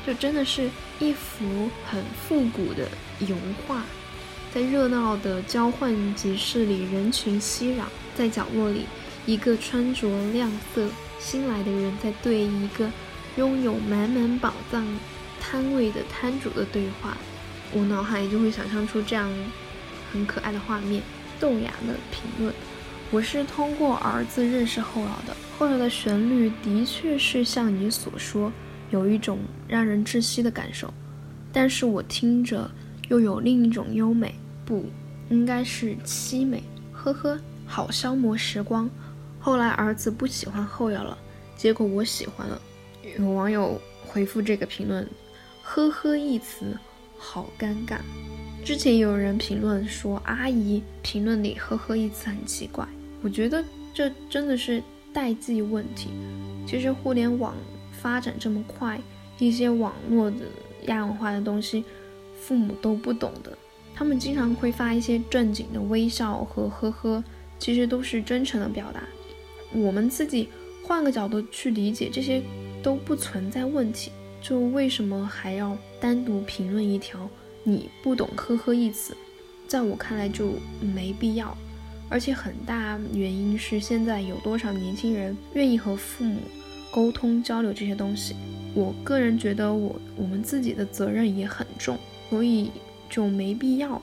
[0.06, 2.88] 就真的是一幅很复古的
[3.20, 3.82] 油画，
[4.54, 7.82] 在热闹的交换集市里，人群熙攘，
[8.16, 8.86] 在角落里，
[9.26, 12.90] 一个穿着亮色、新来的人在对一个
[13.36, 14.84] 拥有满满宝藏
[15.40, 17.16] 摊位的摊主的对话，
[17.72, 19.30] 我脑海里就会想象出这样
[20.12, 21.02] 很可爱的画面。
[21.38, 22.54] 豆芽的评论：
[23.10, 28.52] 我是通过儿子认识后摇的，后摇的旋律的确是像你所说，
[28.90, 30.92] 有一种让人窒息的感受，
[31.52, 32.70] 但是我听着
[33.08, 34.84] 又有另一种优美，不
[35.30, 36.62] 应该是凄美。
[36.92, 38.88] 呵呵，好消磨时光。
[39.44, 41.18] 后来儿子不喜欢后摇了，
[41.56, 42.62] 结果我喜欢了。
[43.18, 43.76] 有网友
[44.06, 45.04] 回复这个评论
[45.64, 46.78] ：“呵呵”一词，
[47.18, 47.96] 好尴尬。
[48.64, 52.86] 之前有人评论说阿姨评论里“呵呵”一词很奇怪，
[53.20, 54.80] 我觉得这真的是
[55.12, 56.10] 代际问题。
[56.64, 57.56] 其实互联网
[57.90, 59.00] 发展这么快，
[59.40, 60.46] 一些网络的
[60.82, 61.84] 亚文化的东西，
[62.40, 63.58] 父母都不懂的。
[63.92, 67.24] 他们经常会发一些正经的微笑和呵呵，
[67.58, 69.02] 其实都是真诚的表达。
[69.74, 70.48] 我们自己
[70.82, 72.42] 换个角度去理解，这些
[72.82, 74.10] 都不存在问题。
[74.40, 77.28] 就为什么还要单独评论一条
[77.62, 79.16] 你不懂“呵呵”一词？
[79.68, 81.56] 在我看来就没必要。
[82.08, 86.40] 而且很大原因是现在有多少年轻人愿意和父母
[86.90, 88.34] 沟通交流这些东西？
[88.74, 91.96] 我个人觉得我我们自己的责任也很重，
[92.28, 92.70] 所以
[93.08, 94.02] 就没必要。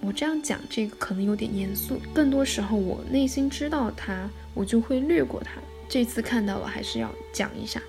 [0.00, 4.28] 我这样讲这个可能有点严肃，更多时候我内心知道他。
[4.52, 5.60] 我就会略过它。
[5.88, 7.80] 这次看到了，还是要讲一下。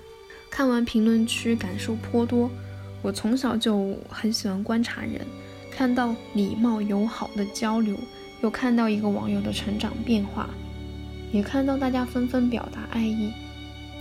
[0.48, 2.48] 看完评论区，感受颇多。
[3.02, 5.26] 我从小就很喜欢观察人，
[5.72, 7.96] 看到礼貌友好的交流，
[8.42, 10.48] 又看到一个网友的成长变化，
[11.32, 13.32] 也看到大家纷纷表达爱意。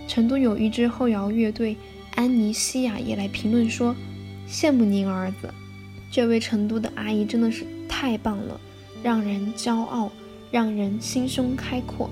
[0.07, 1.75] 成都有一支后摇乐队
[2.13, 3.95] 安妮西亚也来评论说
[4.47, 5.51] ：“羡慕您儿子，
[6.11, 7.65] 这位成都的阿姨真的是
[8.01, 8.59] 太棒了，
[9.03, 10.11] 让人骄傲，
[10.49, 12.09] 让人心胸开阔。”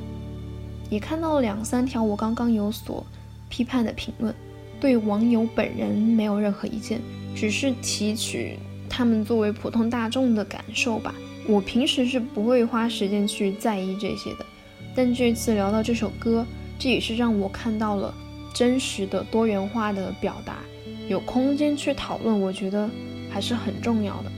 [0.87, 3.03] 也看到了两三条我刚刚有所
[3.49, 4.31] 批判的评论，
[4.79, 7.01] 对网友本人没有任何意见，
[7.35, 11.15] 只是提取他们作为普通大众的感受吧。
[11.47, 14.45] 我平时是不会花时间去在意这些的，
[14.93, 16.45] 但这次聊到这首歌，
[16.77, 18.13] 这也是让我看到了
[18.53, 20.59] 真实的多元化的表达，
[21.07, 22.87] 有空间去讨论，我觉得
[23.31, 24.31] 还是很重要的。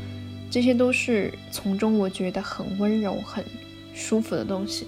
[0.52, 3.44] 这些都是从中我觉得很温柔、很
[3.96, 4.86] 舒服的东西。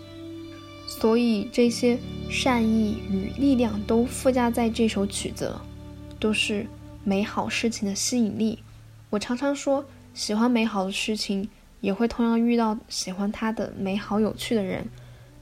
[0.85, 1.97] 所以这些
[2.29, 5.65] 善意与力量都附加在这首曲子了，
[6.19, 6.67] 都是
[7.03, 8.59] 美好事情的吸引力。
[9.09, 11.47] 我常常说，喜欢美好的事情，
[11.79, 14.85] 也会同样遇到喜欢它的美好有趣的人，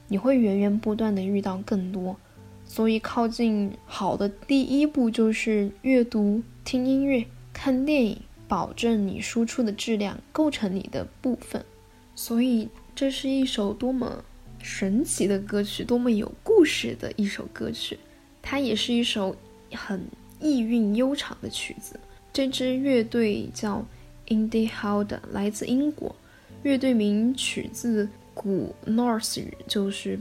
[0.06, 2.16] 你会源源不断的遇到更多。
[2.64, 8.18] 所以靠近好的第一步就是阅读、听音乐、看电影，
[8.52, 11.64] 保证你输出的质量构成你的部分。
[12.14, 14.22] 所以这是一首多么。
[14.64, 17.98] 神奇的歌曲，多么有故事的一首歌曲，
[18.40, 19.34] 它也是一首
[19.72, 20.06] 很
[20.38, 21.98] 意蕴悠长的曲子。
[22.32, 23.84] 这支乐队叫
[24.28, 26.14] Indie Howd，来自英国，
[26.62, 30.20] 乐队名取自古 Norse 语，就是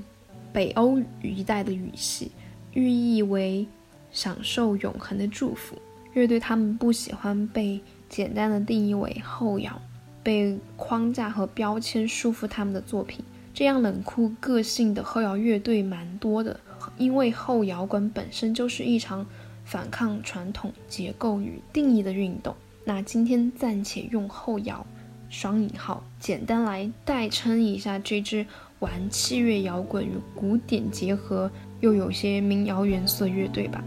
[0.52, 2.32] 北欧语一带的语系，
[2.74, 3.68] 寓意为
[4.12, 5.78] 享受永恒的祝福。
[6.14, 7.80] 乐队他们不喜欢被
[8.12, 9.82] 简单的定义为后摇，
[10.22, 13.24] 被框架和标签束缚他们的作品。
[13.54, 16.60] 这样冷酷个性的后摇乐队蛮多的，
[16.98, 19.26] 因为后摇滚本身就是一场
[19.64, 22.54] 反抗传统结构与定义的运动。
[22.84, 24.86] 那今天暂且用后摇
[25.30, 28.46] 双引号简单来代称一下这支
[28.80, 33.82] 玩器乐摇滚与古典结合又有些民谣元素的乐队吧。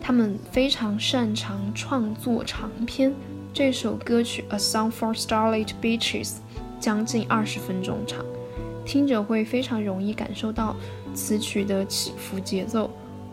[0.00, 3.12] 他们非常擅长创作长篇，
[3.52, 6.28] 这首歌曲《A Song for Starlit Beaches》
[6.78, 8.24] 将近二十分钟长。
[8.84, 10.76] 听着会非常容易感受到
[11.14, 12.90] 词曲的起伏节奏，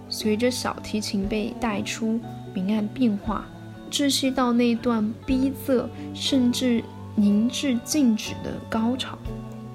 [0.10, 2.20] 随着小提琴被带出
[2.54, 3.46] 明暗变化，
[3.92, 6.84] 窒息到那段逼仄甚至
[7.16, 9.18] 凝滞静止的高潮。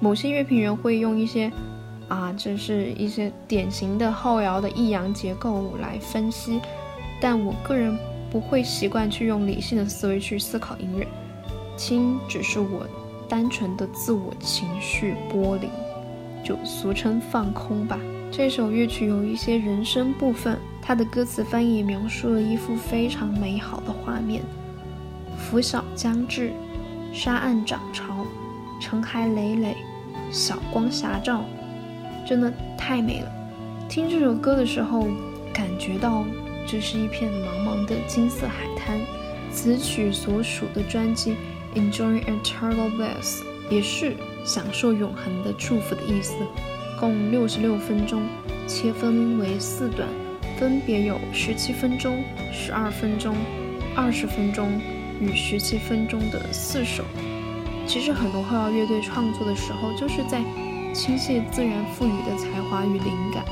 [0.01, 1.49] 某些乐评人会用一些
[2.09, 6.59] 啊，这是一些典型的后摇的抑扬结构来分析，
[7.21, 7.97] 但我个人
[8.33, 11.07] 不会习惯去用理性的思维去思考音乐，
[11.77, 12.85] 听只是我。
[13.29, 15.67] 单纯的自我情绪剥离，
[16.43, 17.97] 就俗称放空吧。
[18.29, 24.43] 这首乐曲有一些人声部分，它的歌词翻译描述了一幅非常美好的画面：
[25.37, 26.51] 拂晓将至，
[27.11, 28.25] 沙岸涨潮，
[28.79, 29.77] 尘海累累，
[30.29, 31.43] 晓光霞照，
[32.27, 33.31] 真的太美了。
[33.89, 35.07] 听这首歌的时候，
[35.51, 36.23] 感觉到
[36.67, 38.99] 这是一片茫茫的金色海滩。
[39.51, 41.35] 此曲所属的专辑。
[41.75, 46.35] Enjoy eternal bliss，也是享受永恒的祝福的意思。
[46.99, 48.21] 共六十六分钟，
[48.67, 50.07] 切分为四段，
[50.59, 53.35] 分别有十七分钟、十二分钟、
[53.95, 54.79] 二十分钟
[55.19, 57.03] 与十七分钟的四首。
[57.87, 60.43] 其实很多后摇乐队创作的时候，就是在
[60.93, 63.43] 倾泻自然赋予的才华与灵感，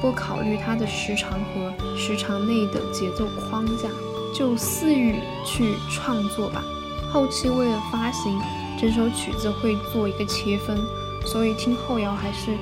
[0.00, 3.88] 不考虑它的时长和时长内的节奏框架，
[4.34, 6.62] 就肆意去创作吧。
[7.10, 8.40] 后期为了发行
[8.78, 10.78] 整首曲子会做一个切分，
[11.24, 12.56] 所以听后摇还是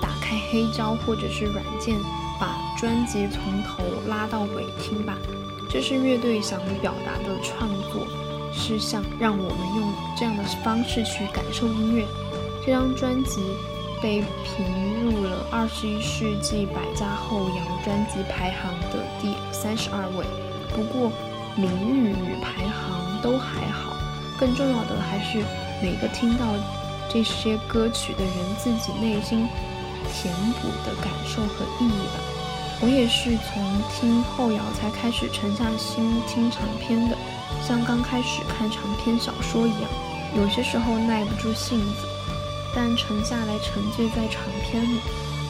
[0.00, 1.96] 打开黑胶或者是软件，
[2.38, 5.16] 把专辑从头拉到尾听吧。
[5.70, 8.06] 这是乐队想表达的创作，
[8.52, 12.06] 是想让我们用这样的方式去感受音乐。
[12.66, 13.40] 这张专辑
[14.02, 20.26] 被评入了二十一世纪百家后摇专辑排行的第三十二位。
[20.74, 21.12] 不过
[21.54, 23.92] 名誉与排行都还好。
[24.38, 25.38] 更重要的还是
[25.80, 26.44] 每个听到
[27.08, 29.46] 这些歌曲的人自己内心
[30.12, 32.18] 填补的感受和意义吧。
[32.80, 33.62] 我也是从
[33.94, 37.16] 听后摇才开始沉下心听长篇的，
[37.64, 39.88] 像刚开始看长篇小说一样，
[40.36, 42.08] 有些时候耐不住性子，
[42.74, 44.98] 但沉下来沉醉在长篇里，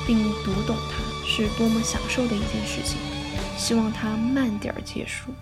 [0.07, 2.99] 并读懂它，是多么享受的一件事情。
[3.57, 5.33] 希望它慢点儿结束，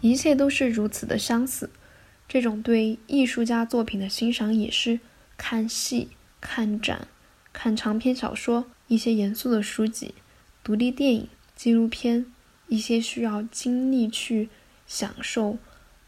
[0.00, 1.70] 一切都是如此的相似。
[2.28, 4.98] 这种对艺术家作品的欣赏，也是
[5.36, 6.08] 看戏、
[6.40, 7.06] 看展、
[7.52, 10.14] 看长篇小说、一些严肃的书籍、
[10.64, 12.26] 独立电影、纪录片，
[12.66, 14.48] 一些需要精力去
[14.86, 15.56] 享受、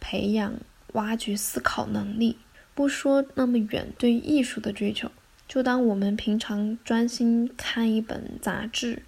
[0.00, 0.54] 培养、
[0.94, 2.36] 挖掘思考能力。
[2.74, 5.10] 不说那么远，对艺术的追求，
[5.50, 9.02] 就当我们平常专心看一本杂志，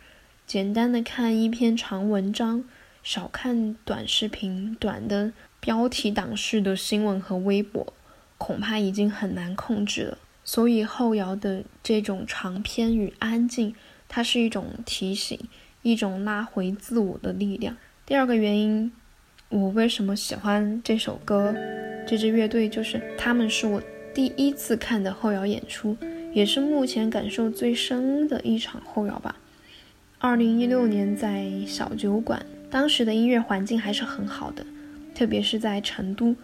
[0.44, 2.64] 简单的看一篇长文章，
[3.04, 5.32] 少看短视频，短的。
[5.60, 7.94] 标题党式的新闻和微博，
[8.36, 10.18] 恐怕已经很难控制了。
[10.42, 13.72] 所以后摇的这种长篇与安静，
[14.08, 15.38] 它是一种提醒，
[15.82, 17.76] 一种拉回自我的力量。
[18.04, 18.90] 第二个原因，
[19.50, 21.54] 我为什么喜欢这首歌，
[22.04, 23.80] 这支乐队，就是他们是我
[24.12, 25.96] 第一次看的后摇演出，
[26.32, 29.36] 也是目前感受最深的一场后摇吧。
[30.18, 34.64] 二零一六年在小酒馆，当时的音乐环境还是很好的。
[35.14, 36.34] 特别是在成都，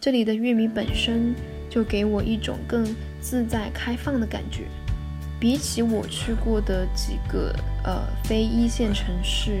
[0.00, 1.32] 这里的乐迷本身
[1.70, 2.84] 就给我一种更
[3.20, 4.64] 自在开放的感觉，
[5.38, 7.54] 比起我去过的几个
[7.84, 9.60] 呃非一线城市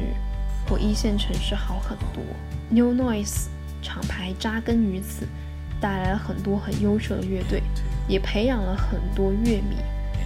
[0.68, 2.24] 或一线城市好很多。
[2.70, 3.46] New Noise
[3.80, 5.26] 厂牌扎根于此，
[5.80, 7.62] 带来了很多很优秀的乐队，
[8.08, 9.76] 也培养了很多乐迷。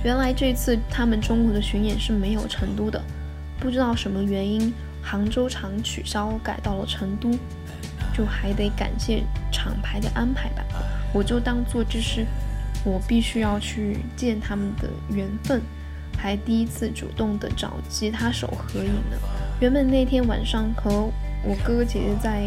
[0.03, 3.03] 原来这次他们中国的巡演是没有成都的，
[3.59, 7.31] 不知道什么原因，杭州场取消改到了成都。
[8.13, 10.65] 就还得感谢厂牌的安排吧，
[11.15, 12.27] 我就当做这是
[12.85, 15.63] 我必须要去见他们的缘分，
[16.19, 19.17] 还第一次主动的找吉他手合影呢。
[19.61, 21.09] 原本那天晚上和
[21.45, 22.45] 我哥哥姐姐在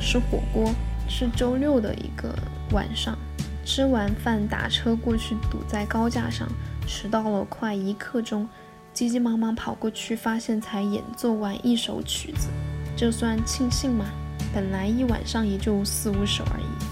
[0.00, 0.74] 吃火锅，
[1.08, 2.34] 是周六的一个
[2.70, 3.16] 晚上，
[3.64, 6.48] 吃完饭打车过去，堵在高架上，
[6.86, 8.48] 迟到了快一刻钟，
[8.92, 12.48] 急急忙忙跑过去，发现才演奏完一首曲子，
[12.96, 14.06] 这算庆幸吗？
[14.52, 16.91] 本来一晚上也就四五首而已。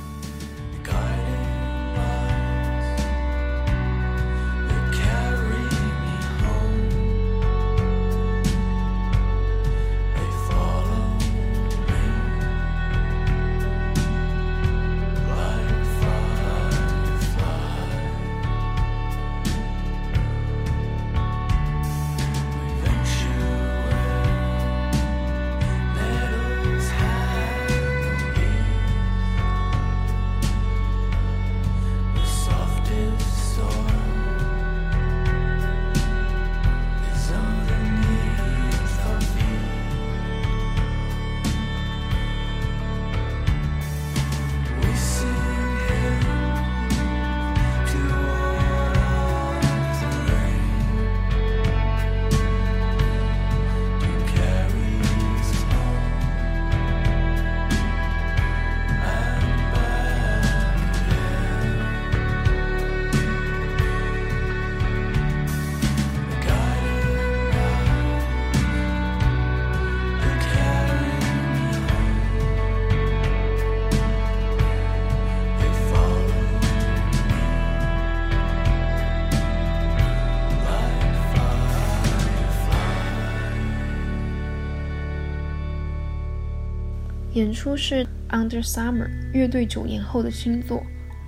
[87.40, 90.82] 演出是 Under Summer 乐队九年后的新作，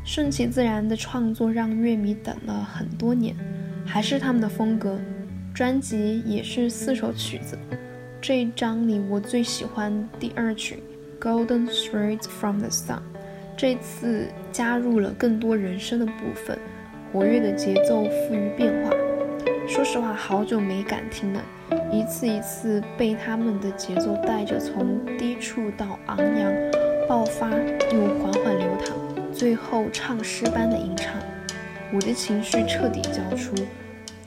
[0.05, 3.35] 顺其自然的创作让乐迷等了很多年，
[3.87, 5.01] 还是他们的风格，
[5.55, 7.59] 专辑也是四首曲子，
[8.21, 10.83] 这一张里我最喜欢第二曲
[11.25, 12.97] 《Golden Threads from the Sun》，
[13.57, 16.59] 这次加入了更多人声的部分，
[17.11, 19.02] 活跃的节奏富于变化。
[19.73, 21.43] 说实话，好久没敢听了，
[21.91, 26.53] 一次一次被他们的节奏带着从低处到昂扬、
[27.09, 28.95] 爆发又缓缓流淌，
[29.33, 31.15] 最后唱诗般的吟唱，
[31.91, 33.55] 我的情绪彻底交出。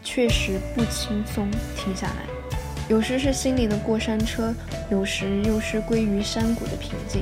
[0.02, 2.26] 确实不轻松，停下来，
[2.90, 4.52] 有时是心里的过山车，
[4.90, 7.22] 有时又是归于山谷的平静。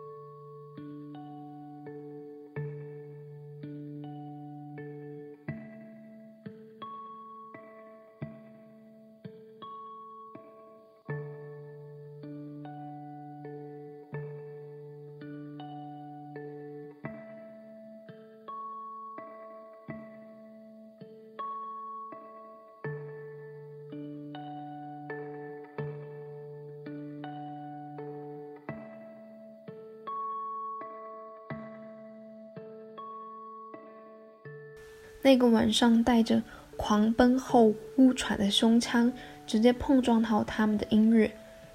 [35.21, 36.41] 那个晚上带着
[36.77, 39.11] 狂奔后呼喘的胸腔，
[39.45, 41.31] 直接碰撞到他们的音乐，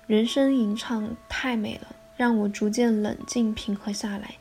[0.07, 4.35] 人声吟唱太美了，让我逐渐冷静平和下来。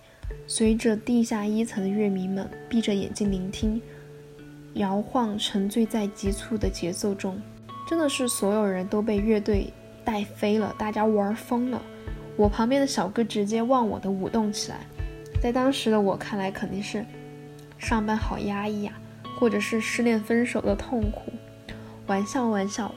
[0.48, 3.80] 随着地下一层的乐迷们闭着眼睛聆听，
[4.74, 7.40] 摇晃沉醉在急促的节奏中，
[7.88, 9.72] 真的是所有人都被乐队
[10.04, 11.80] 带飞了，大家玩疯了。
[12.36, 14.80] 我旁边的小哥直接忘我的舞动起来，
[15.40, 17.06] 在当时的我看来，肯定是
[17.78, 18.94] 上班好压抑啊，
[19.40, 21.34] 或者是失恋分手的痛苦。
[22.08, 22.94] 玩笑玩笑，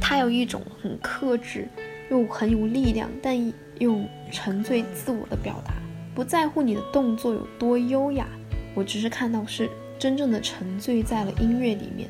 [0.00, 1.68] 他有一种很克制
[2.10, 5.72] 又很有力量，但又沉醉自我的表达，
[6.14, 8.26] 不在乎你的动作有多优雅，
[8.74, 9.68] 我只是看到是
[9.98, 12.08] 真正的沉醉在了音乐里面，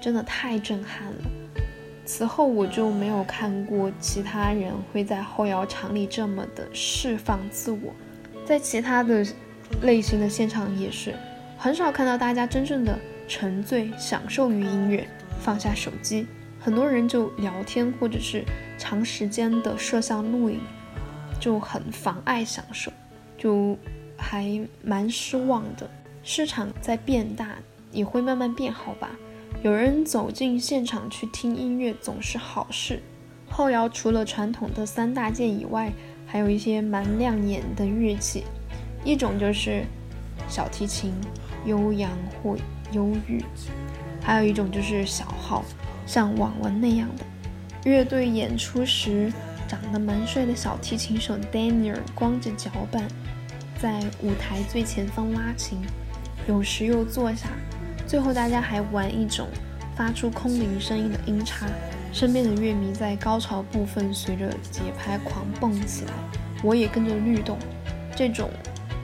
[0.00, 1.18] 真的太震撼了。
[2.04, 7.92] 此后我就没有看过其他人会在后摇场里这么的释放自我，
[8.46, 9.24] 在其他的
[9.82, 11.14] 类型的现场也是
[11.56, 15.06] 很少看到大家真正的沉醉享受于音乐，
[15.40, 16.26] 放下手机，
[16.58, 18.44] 很多人就聊天或者是
[18.78, 20.60] 长时间的摄像录影，
[21.40, 22.90] 就很妨碍享受，
[23.36, 23.76] 就
[24.16, 25.88] 还蛮失望的。
[26.22, 27.56] 市场在变大，
[27.92, 29.10] 也会慢慢变好吧。
[29.62, 33.00] 有人走进现场去听音乐总是好事。
[33.50, 35.90] 后摇除了传统的三大件以外，
[36.26, 38.44] 还有一些蛮亮眼的乐器，
[39.08, 39.86] 一种就是
[40.50, 41.14] 小提琴，
[41.64, 42.10] 悠扬
[42.42, 42.58] 或
[42.92, 43.42] 忧郁；
[44.22, 45.64] 还有一种就是小号，
[46.04, 47.24] 像网文那样的。
[47.90, 49.32] 乐队演出时，
[49.66, 53.02] 长得蛮帅的小提琴手 Daniel 光着脚板
[53.80, 55.78] 在舞台最前方拉琴，
[56.46, 57.48] 有时又坐下。
[58.06, 59.48] 最后，大家还玩一种
[59.96, 61.66] 发出空灵声音的音叉，
[62.12, 66.12] 身边的乐迷在高潮部分随着节拍狂蹦起来，
[66.62, 67.56] 我也跟着律动。
[68.14, 68.50] 这种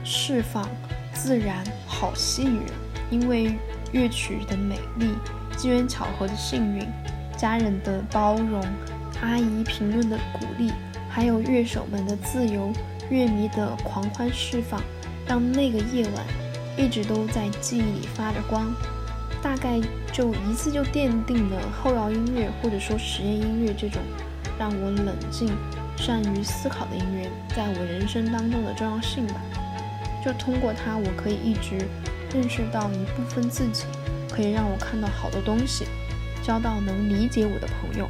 [0.05, 0.69] 释放
[1.13, 2.65] 自然好吸引人，
[3.09, 3.57] 因为
[3.91, 5.09] 乐曲的美丽、
[5.57, 6.87] 机缘巧合的幸运、
[7.35, 8.63] 家人的包容、
[9.21, 10.71] 阿姨评论的鼓励，
[11.09, 12.71] 还有乐手们的自由、
[13.09, 14.79] 乐迷的狂欢释放，
[15.27, 16.25] 让那个夜晚
[16.77, 18.71] 一直都在记忆里发着光。
[19.41, 19.79] 大概
[20.11, 24.01] 就一次就奠定了后摇音乐或者说实验音乐这种
[24.57, 25.55] 让我冷静、
[25.95, 29.35] 善于思考的音乐在我人生当中的重要性吧。
[30.25, 31.77] 就通过它，我可以一直
[32.33, 33.85] 认识到一部分自己，
[34.29, 35.85] 可以让我看到好的东西，
[36.41, 38.09] 交到能理解我的朋友。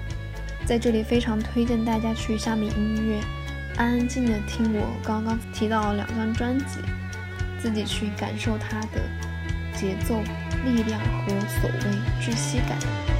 [0.65, 3.19] 在这里非常推荐大家去虾米音乐，
[3.75, 6.79] 安安静静的听我刚刚提到两张专辑，
[7.59, 9.01] 自己去感受它的
[9.75, 10.23] 节奏。
[10.65, 11.27] 力量和
[11.61, 13.14] 所谓窒息感。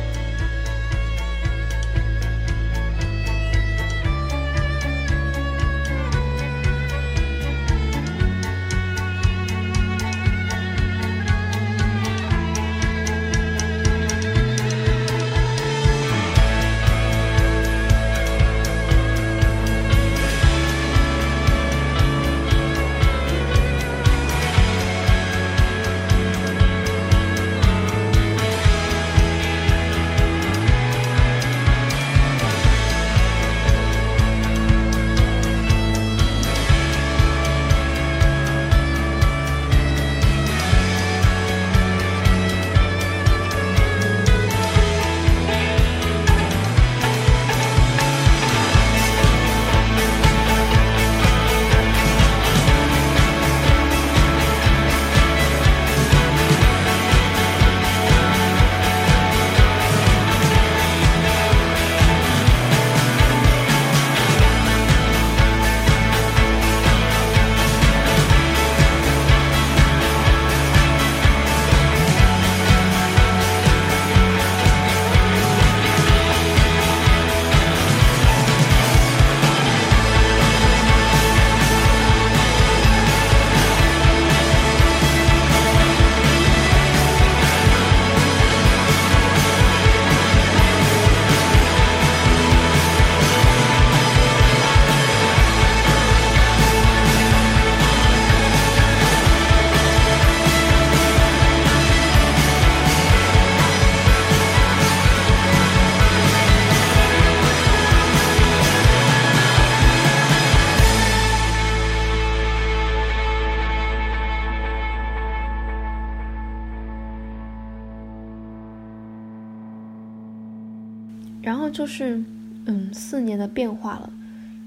[121.86, 122.20] 就是，
[122.66, 124.12] 嗯，四年的变化了。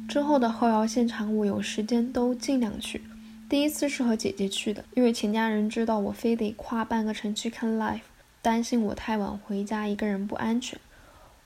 [0.08, 3.02] 之后的后摇现场，我有时间都尽量去。
[3.48, 7.98] 第一次是和姐姐去的，因为全家人知道我非得跨半个城去看 live，
[8.40, 10.78] 担心我太晚回家一个人不安全。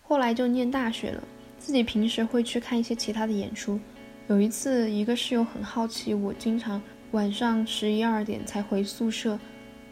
[0.03, 1.25] 后来就念大学了，
[1.59, 3.81] 自己平时会去看一些其他的演出。
[4.29, 9.39] 有一次，一个室友很好奇我经常晚上十一二点才回宿舍，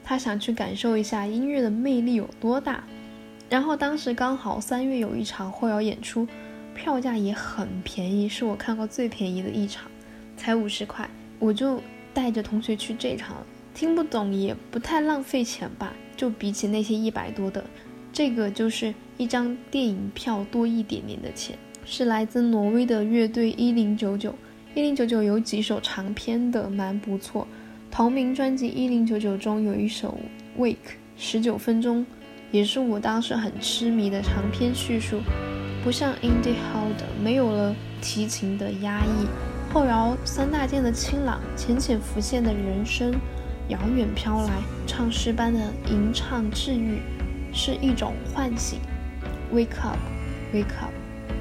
[0.05, 2.85] 他想去感受一下音乐的魅力有多大。
[3.51, 6.27] 然后当时刚好三月有一场后摇演出，
[6.73, 9.91] 票价也很便宜，是我看过最便宜的一场，
[10.37, 11.11] 才五十块。
[11.41, 11.83] 我就
[12.15, 13.45] 带着同学去这场，
[13.75, 17.65] 听不懂也不太浪费钱吧，就比起那些一百多的，
[18.13, 21.59] 这个就是一张电影票多一点点的钱。
[21.85, 24.33] 是来自挪威的乐队一零九九，
[24.77, 27.49] 一零九九有几首长篇的蛮不错，
[27.91, 30.17] 同名专辑一零九九中有一首
[30.57, 30.77] Wake
[31.17, 32.07] 十九分钟，
[32.53, 35.21] 也是我当时很痴迷的长篇叙述，
[35.85, 39.27] 不像 Indie Hall 的没有了提琴的压抑，
[39.73, 43.13] 后摇三大件的清朗，浅浅浮现的人声，
[43.69, 44.51] 遥远飘来，
[44.87, 46.99] 唱诗般的吟唱治愈，
[47.53, 48.81] 是一种唤醒
[49.53, 50.93] ，Wake up，Wake up。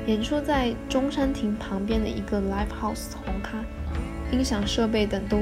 [0.05, 3.57] 演出在中山亭旁边的一个 live house 红咖，
[4.32, 5.39] 音响设备等都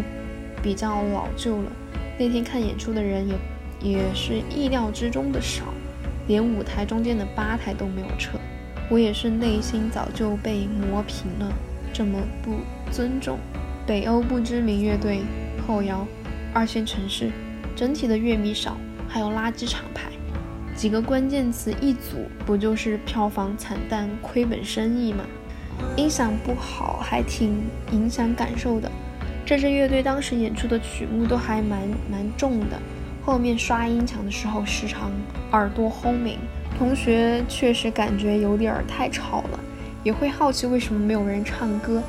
[0.63, 1.71] 比较老旧了。
[2.17, 3.35] 那天看演出的人也
[3.81, 5.65] 也是意料之中的少，
[6.27, 8.37] 连舞台中间的吧台都没有撤。
[8.89, 11.53] 我也是内心早就被磨平了，
[11.91, 12.55] 这么不
[12.91, 13.37] 尊重
[13.85, 15.21] 北欧不知名乐队
[15.67, 16.07] 后摇，
[16.53, 17.29] 二线城市
[17.75, 20.09] 整体的乐迷少，还有垃圾厂牌。
[20.75, 25.25] 几个关键词一组，不就是票房惨淡、亏本生意吗？
[25.95, 27.61] 音响不好，还挺
[27.91, 28.91] 影响感受的。
[29.45, 32.79] 这支乐队当时演出的曲目都还蛮蛮重的，
[33.27, 35.11] 后面刷音墙的时候时常
[35.51, 36.39] 耳朵轰鸣。
[36.79, 39.59] 同学确实感觉有点儿太吵了，
[40.01, 42.01] 也会好奇为什么没有人唱歌。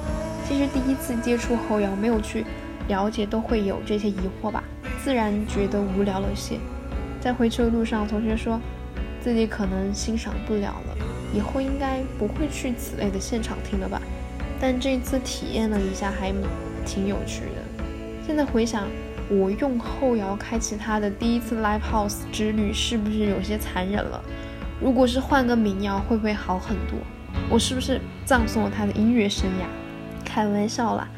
[0.46, 2.44] 其实第一次接触后摇，没有去
[2.86, 4.62] 了解，都会有这些疑惑吧，
[5.02, 6.56] 自然觉得无聊了些。
[7.20, 8.60] 在回去的路上，同学说
[9.20, 10.96] 自己可能欣赏不了了，
[11.34, 14.00] 以后应该不会去此类的现场听了吧。
[14.60, 16.32] 但这次体验了一下，还
[16.86, 17.84] 挺有趣的。
[18.24, 18.86] 现在回想，
[19.30, 24.22] 我用后摇开启他的第一次 live house 之旅，是不是有些残忍了？
[24.80, 26.98] 如果是换个民谣，会不会好很多？
[27.50, 30.24] 我是不是葬送了他的音乐生涯？
[30.24, 31.08] 开玩笑啦，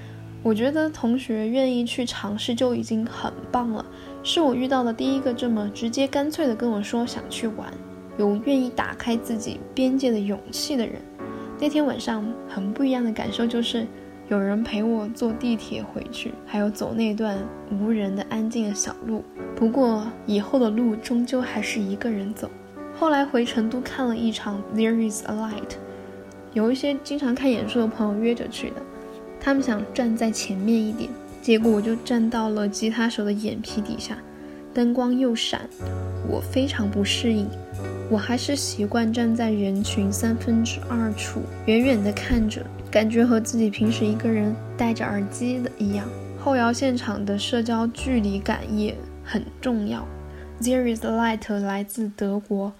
[0.42, 3.84] 我觉得同学愿意去尝试就已经很棒了。
[4.22, 7.72] 是我遇到的第一个这么直接干脆的跟我说想去玩，
[8.18, 10.96] 有愿意打开自己边界的勇气的人。
[11.58, 13.86] 那天晚上很不一样的感受就是，
[14.30, 17.36] 有人陪我坐地铁回去，还有走那段
[17.72, 19.24] 无人的安静的小路。
[19.56, 22.48] 不过以后的路终究还是一个人走。
[22.96, 25.72] 后来回成都看了一场 There Is a Light，
[26.52, 28.76] 有一些经常看演出的朋友约着去的，
[29.40, 31.10] 他们想站在前面一点。
[31.42, 34.16] 结果我就站到了吉他手的眼皮底下，
[34.72, 35.62] 灯光又闪，
[36.28, 37.48] 我非常不适应。
[38.08, 46.08] 我还是习惯站在人群三分之二处，远远地看着，感觉和自己平时一个人戴着耳机的一样。
[46.38, 50.06] 后摇现场的社交距离感也很重要。
[50.60, 52.72] There is light 来自德国，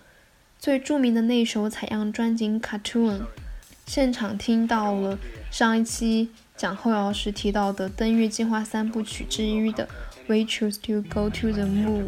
[0.58, 3.18] 最著名的那首采样专辑《Cartoon》，
[3.86, 5.18] 现场听到了
[5.50, 6.30] 上一期。
[6.56, 9.86] 讲后摇时提到的登月计划三部曲之一的
[10.26, 12.02] 《We Choose to Go to the Moon》，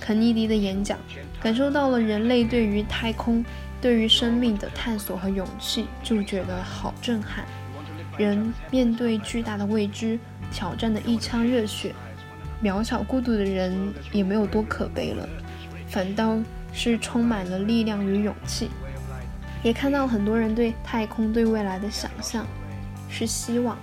[0.00, 0.98] 肯尼迪的演讲，
[1.40, 3.44] 感受到了人类对于太空、
[3.84, 7.44] 对于生命的探索和勇气，就觉得好震撼。
[8.16, 10.18] 人面对巨大的未知
[10.50, 11.94] 挑战的一腔热血，
[12.62, 15.28] 渺小孤独的人也没有多可悲了，
[15.86, 16.38] 反倒
[16.72, 18.70] 是充满了力量与勇气。
[19.62, 22.46] 也看到很多人对太空、对未来的想象。
[23.10, 23.76] 是希望。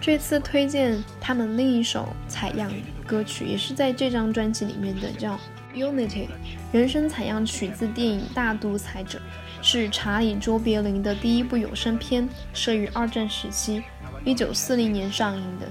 [0.00, 2.68] 这次推荐他们另一首采样
[3.06, 5.34] 歌曲，也是在这张专辑里面的，叫
[5.76, 6.26] 《Unity》。
[6.72, 9.18] 人声采样取自电影《大独裁者》，
[9.62, 13.82] 是查理·卓别林的第一部有声片，摄于二战时期
[14.24, 15.66] ，1940年上映的。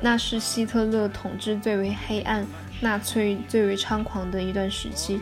[0.00, 2.46] 那是希特勒统治最为黑暗、
[2.80, 5.20] 纳粹最为猖狂的一段时期。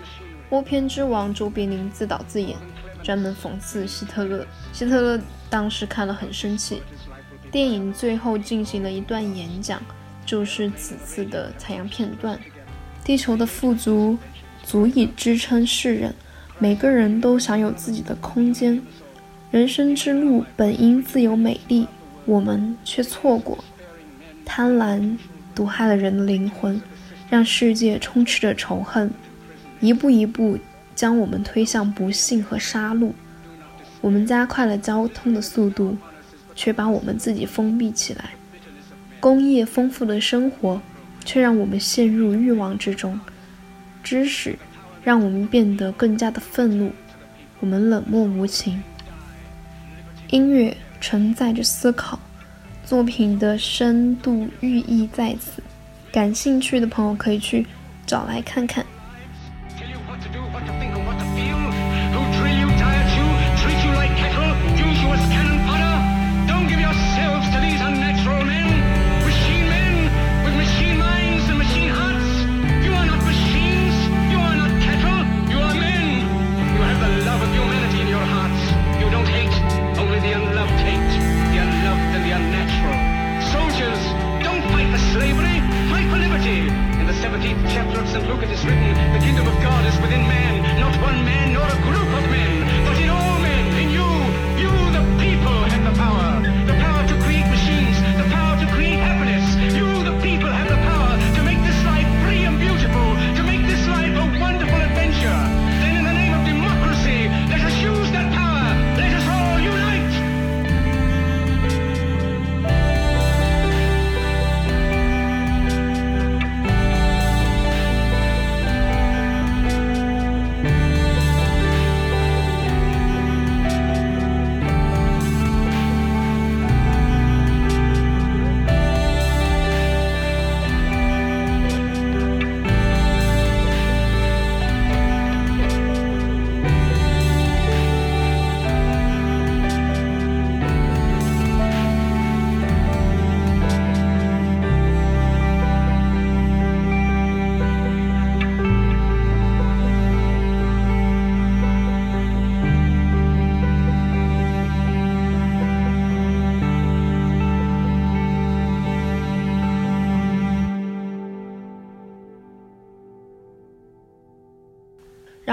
[0.49, 2.57] 默片之王卓别林自导自演，
[3.03, 4.47] 专门讽刺希特勒。
[4.73, 5.21] 希特勒
[5.51, 6.81] 当时看了很生气。
[7.51, 9.83] 电影最后进行了一段演讲，
[10.25, 12.39] 就是此次的采样片段。
[13.09, 14.19] 地球的富足
[14.63, 16.15] 足以支撑世人，
[16.59, 18.83] 每个人都享有自己的空间。
[19.51, 21.87] 人生之路本应自由美丽，
[22.27, 23.65] 我们却错过。
[24.45, 25.17] 贪婪
[25.55, 26.83] 毒害了人的灵魂，
[27.31, 29.11] 让世界充斥着仇恨，
[29.81, 30.59] 一步一步
[30.95, 33.13] 将我们推向不幸和杀戮。
[34.03, 35.97] 我们加快了交通的速度。
[36.59, 38.31] 却把我们自己封闭起来。
[39.21, 40.83] 工业丰富的生活，
[41.29, 43.21] 却让我们陷入欲望之中；
[44.03, 44.59] 知识
[45.05, 46.91] 让我们变得更加的愤怒，
[47.61, 48.83] 我们冷漠无情。
[50.31, 52.19] 音乐承载着思考，
[52.83, 55.63] 作品的深度寓意在此。
[56.11, 57.67] 感兴趣的朋友可以去
[58.07, 58.87] 找来看看。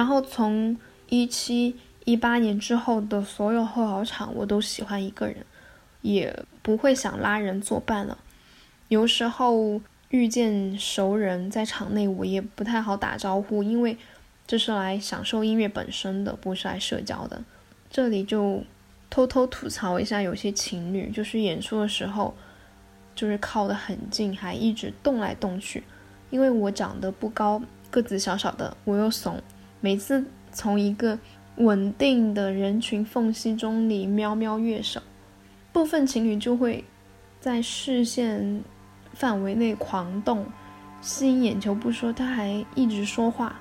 [0.05, 0.77] 然后从
[1.09, 5.37] 一七一八年之后的所有后考场，我都喜欢一个人，
[6.03, 8.19] 也不会想拉人作伴了。
[8.87, 13.97] 有时候遇见熟人在场内，我也不太好打招呼，因为
[14.45, 17.43] 这是来享受音乐本身的，不是来社交的。
[17.89, 18.63] 这里就
[19.09, 22.35] 偷偷吐槽一下，有些情侣就是演出的时候，
[23.15, 25.83] 就是靠得很近，还一直动来动去。
[26.29, 29.41] 因为我长得不高，个子小小的，我又怂。
[29.85, 31.19] 每次从一个
[31.57, 34.99] 稳定的人群缝隙中里瞄瞄乐手，
[35.71, 36.83] 部分情侣就会
[37.39, 38.63] 在视线
[39.13, 40.43] 范围内狂动，
[41.01, 43.57] 吸引眼球不说，他还一直说话。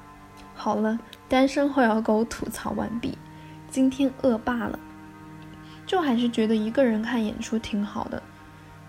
[0.55, 0.99] 好了，
[1.29, 3.19] 单身后摇狗吐槽完毕，
[3.69, 4.79] 今天恶霸了，
[5.85, 8.23] 就还是觉得一个人看演出挺好的。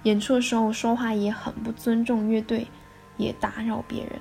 [0.04, 2.66] 演出的时候说话也很不尊重乐队，
[3.18, 4.14] 也打扰别人。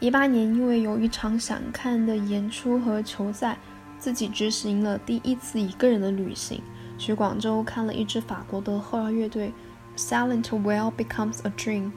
[0.00, 3.58] 一八年，因为有一场想看的演出和球赛，
[3.98, 6.62] 自己执行了第一次一个人的旅行，
[6.96, 9.52] 去广州看了一支法国的后摇乐队
[9.96, 11.90] ，Silent Well Becomes a Dream，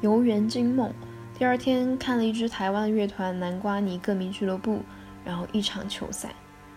[0.00, 0.94] 游园惊梦。
[1.38, 4.80] 第二天看了一支台湾的乐团南瓜泥歌迷俱乐部，
[5.22, 6.30] 然后一场球赛。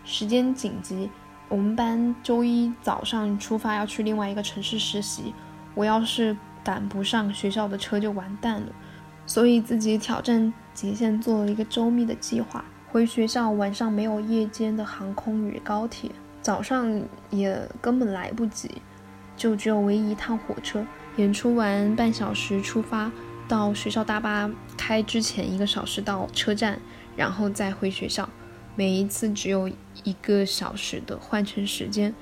[0.04, 1.10] 时间紧急，
[1.48, 5.34] 我们班周一早上出发要去另外一个城市实习，
[5.74, 8.68] 我要是赶不上学校的车就完蛋了。
[9.28, 12.64] 所以自己挑战极限，做了一个周密的计划。
[12.92, 16.12] 回学校晚上没有夜间的航空与高铁，
[16.42, 18.70] 早上也根本来不及，
[19.36, 20.86] 就只有唯一一趟火车。
[21.18, 23.12] 演出完半小时出发，
[23.48, 26.80] 到学校大巴开之前一个小时到车站，
[27.16, 28.30] 然后再回学校。
[28.76, 29.68] 每一次只有
[30.04, 32.14] 一个小时的换乘时间，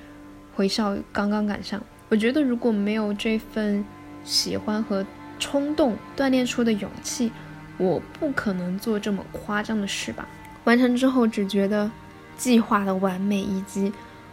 [0.54, 1.80] 回校刚刚赶上。
[2.08, 3.84] 我觉得如果没有这份
[4.24, 5.04] 喜欢和。
[5.38, 7.30] 冲动锻炼出的勇气，
[7.76, 10.26] 我不可能做这么夸张的事吧？
[10.64, 11.90] 完成之后只觉得
[12.36, 13.92] 计划的完美以及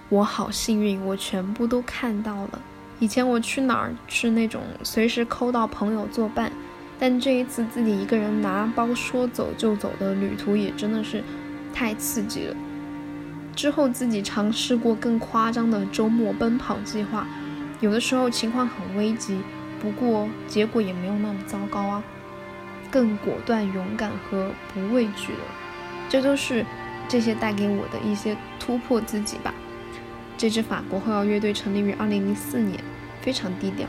[0.10, 2.62] 我好幸运，我全部都看到了。
[3.00, 6.52] 以前我去哪儿是那种随时抠到朋友作伴，
[7.00, 11.24] 但这一次自己一个人拿包说走就走的旅途也真的是
[11.74, 12.56] 太刺激了。
[13.56, 17.28] 之后自己尝试过更夸张的周末奔跑计划，
[17.80, 19.40] 有的时候情况很危急。
[19.82, 22.04] 不过结果也没有那么糟糕啊，
[22.92, 25.40] 更果断、勇敢和不畏惧了。
[26.08, 26.64] 这都是
[27.08, 29.54] 这些带给我的一些突破自己吧。
[30.38, 32.84] 这支法国后摇乐队成立于2004年，
[33.22, 33.88] 非常低调。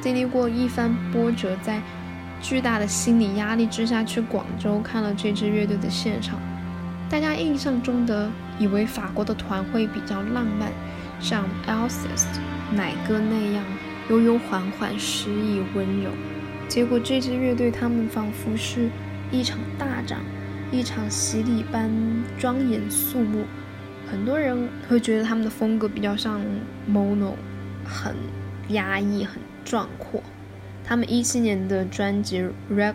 [0.00, 1.80] 经历过一番波折，在
[2.40, 6.38] 巨大的心理压力之下去广州看了这支乐队的现场。
[7.08, 10.70] 大家印象中的以为法国的团会比较浪漫，
[11.20, 12.26] 像 Alcest、
[12.72, 13.64] 奶哥那样。
[14.10, 16.10] 悠悠缓缓，诗意温柔。
[16.68, 18.88] 结果这支乐队，他们仿佛是
[19.30, 20.20] 一场大战，
[20.70, 21.90] 一场洗礼般
[22.38, 23.44] 庄严肃穆。
[24.10, 26.40] 很多人会觉得他们的风格比较像
[26.88, 27.32] Mono，
[27.84, 28.14] 很
[28.68, 30.22] 压抑，很壮阔。
[30.84, 32.40] 他们一七年的专辑
[32.70, 32.92] 《Requiem》，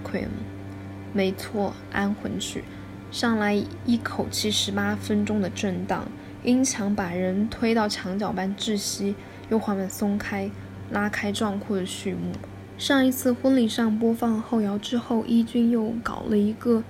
[1.12, 2.64] 没错，安魂曲，
[3.12, 3.56] 上来
[3.86, 6.06] 一口气十八分钟的震荡，
[6.44, 9.16] 音墙把人推到墙角般窒息，
[9.50, 10.50] 又缓缓松开，
[10.92, 12.32] 拉开壮阔的序幕。
[12.78, 16.84] 上一次婚礼上播放后摇之后，一军又搞了一个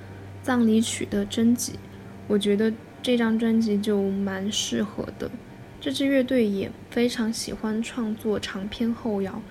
[0.44, 1.74] 葬礼曲的征集，
[2.28, 2.72] 我觉得
[3.02, 5.32] 这张专辑就蛮适合的。
[5.82, 9.42] 这支乐队也非常喜欢创作长篇后摇。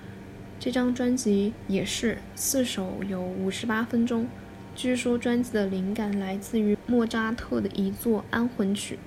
[0.59, 4.27] 这张专辑也是四首，有五十八分钟。
[4.75, 8.99] 据说专辑的灵感来自于莫扎特的一作安魂曲。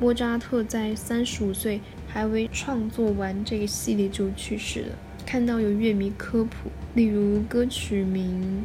[0.00, 1.80] 莫扎特在三十五岁
[2.14, 4.96] 还未创作完这个系列就去世了。
[5.26, 8.64] 看到有乐迷科普，例如歌曲名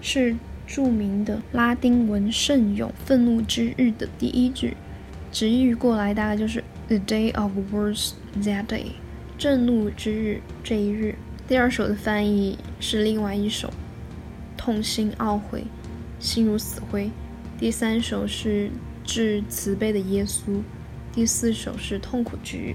[0.00, 0.34] 是
[0.66, 4.74] 著名的拉丁文圣咏“愤怒之日”的第一句，
[5.30, 8.12] 直译过来大概就是 “The day of words
[8.42, 8.92] that day”。
[9.36, 11.16] 震怒之日这一日，
[11.46, 13.70] 第二首的翻译是另外一首，
[14.56, 15.64] 痛心懊悔，
[16.18, 17.10] 心如死灰。
[17.58, 18.70] 第三首是
[19.04, 20.62] 致慈悲的耶稣，
[21.16, 22.74] 第四首是痛苦之日。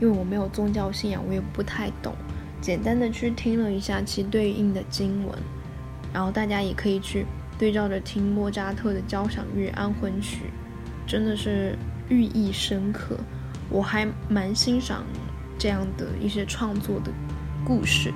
[0.00, 2.14] 因为我没有宗教信仰，我也不太懂，
[2.60, 5.36] 简单的去听了一下其对应的经文，
[6.12, 7.26] 然后大家也可以去
[7.58, 10.50] 对照着听莫扎特的交响乐安魂曲，
[11.04, 11.76] 真的是
[12.08, 13.18] 寓意深刻，
[13.68, 15.04] 我还蛮欣赏。
[15.58, 17.12] 这样的一些创作的
[17.64, 18.12] 故事。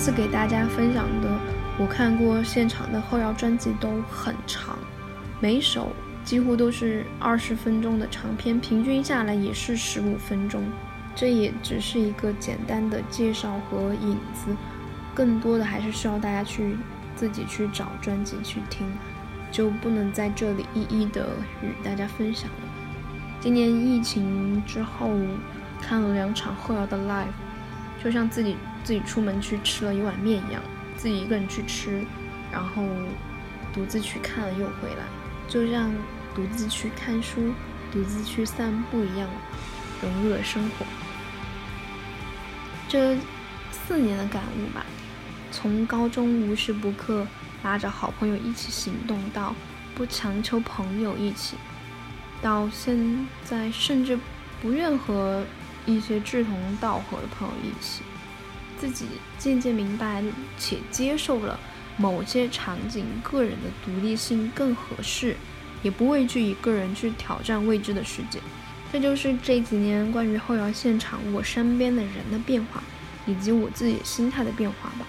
[0.00, 1.28] 次给大家分享的，
[1.78, 4.78] 我看过现场的后摇专辑都很长，
[5.40, 5.92] 每首
[6.24, 10.64] 几乎都是二十分钟的长篇，平均下来也是十五分钟。
[11.14, 14.56] 这也只是一个简单的介绍和引子，
[15.14, 16.78] 更多的还是需要大家去
[17.14, 18.86] 自己去找专辑去听，
[19.52, 21.28] 就不能在这里一一的
[21.60, 22.56] 与大家分享了。
[23.38, 25.10] 今年疫情之后，
[25.78, 28.56] 看了两场后摇的 live，就像自己。
[28.82, 30.62] 自己出门去吃了一碗面一样，
[30.96, 32.04] 自己一个人去吃，
[32.50, 32.84] 然后
[33.72, 35.04] 独自去看了又回来，
[35.48, 35.92] 就像
[36.34, 37.52] 独自去看书、
[37.92, 39.28] 独自去散步一样，
[40.02, 40.86] 融入了生活。
[42.88, 43.16] 这
[43.70, 44.84] 四年的感悟吧，
[45.52, 47.26] 从高中无时不刻
[47.62, 49.54] 拉着好朋友一起行动，到
[49.94, 51.56] 不强求朋友一起，
[52.42, 54.18] 到现在甚至
[54.60, 55.44] 不愿和
[55.86, 58.02] 一些志同道合的朋友一起。
[58.80, 59.04] 自己
[59.36, 60.24] 渐渐明白
[60.58, 61.60] 且接受了
[61.98, 65.36] 某些场景，个人的独立性更合适，
[65.82, 68.40] 也不畏惧一个人去挑战未知的世界。
[68.90, 72.82] 这就是这几年关于后摇现场我身边的人的变化，
[73.26, 75.06] 以及我自己心态的变化吧。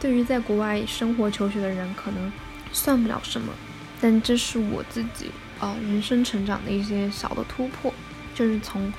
[0.00, 2.32] 对于在国外生活求学的人，可能
[2.72, 3.52] 算不了什么，
[4.00, 5.30] 但这是我自己
[5.60, 7.94] 呃人生成长的一些小的突破，
[8.34, 8.92] 就是从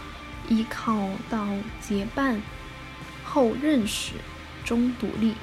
[0.48, 1.46] 依靠到
[1.82, 2.42] 结伴
[3.38, 4.14] 后认识
[4.66, 5.36] 中独立。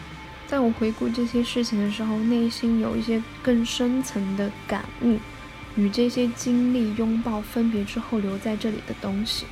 [0.48, 5.20] 在我回顾这些事情的时候，内心有一些更深层的感悟，
[5.76, 9.46] 与这些经历拥抱分别之后留在这里的东西。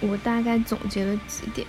[0.00, 1.66] 我大概总结了几点，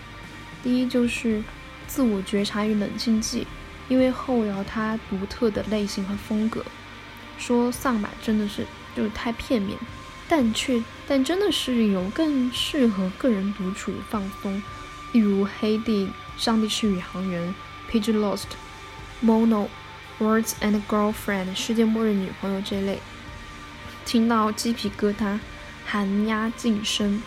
[0.63, 1.43] 第一就是
[1.87, 3.45] 自我觉察与冷静剂，
[3.89, 6.63] 因为后摇它独特的类型和风格，
[7.37, 9.77] 说丧吧真的是就是太片面，
[10.29, 14.61] 但却但真的是有更适合个人独处与放松，
[15.11, 17.53] 例如黑地、上帝是宇航员。
[17.91, 18.45] Page Lost,
[19.25, 19.67] Mono,
[20.19, 22.99] Words and Girlfriend, 世界末日女朋友这类，
[24.05, 25.39] 听到鸡皮疙瘩，
[25.87, 27.23] 寒鸦晋升，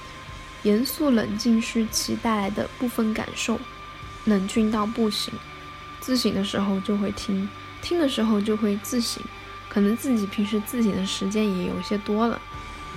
[0.62, 3.58] 严肃冷静时期带来的部分感受，
[4.24, 5.34] 冷峻到不行。
[5.98, 7.48] 自省的时候就会听，
[7.82, 9.20] 听的时候就会自省，
[9.68, 12.40] 可能自己平时自省的时间也有些多了。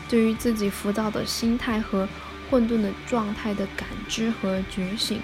[0.07, 2.07] 对于自己浮躁的心态和
[2.49, 5.19] 混沌的状态的感知和觉醒。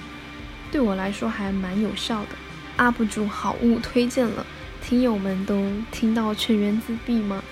[0.72, 2.30] 对我来说还蛮有效的
[2.78, 4.46] ，UP 主好物推荐了，
[4.82, 7.44] 听友们都听到全员自闭吗？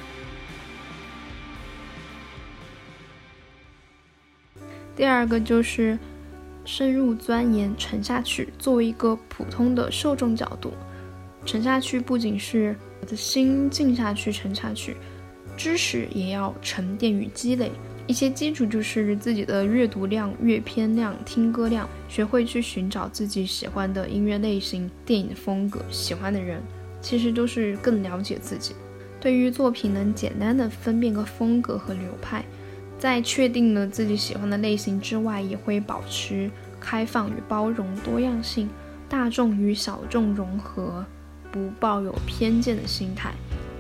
[4.95, 5.97] 第二个就是
[6.65, 8.49] 深入钻研，沉下去。
[8.57, 10.73] 作为一个普通的受众角度，
[11.45, 14.97] 沉下去不仅是我的心静下去，沉下去，
[15.55, 17.71] 知识也要沉淀与积累。
[18.09, 26.59] 一些基础就是自己的阅读量、阅片量、听歌量，学会去寻找自己喜欢的音乐类型、电影风格、喜欢的人，
[27.01, 28.73] 其实都是更了解自己。
[29.21, 32.43] 对于作品，能简单的分辨个风格和流派，
[32.97, 36.49] 在确定了自己喜欢的类型之外，也会保持
[36.79, 38.67] 开放与包容、多样性，
[39.07, 41.05] 大众与小众融合，
[41.51, 43.31] 不抱有偏见的心态，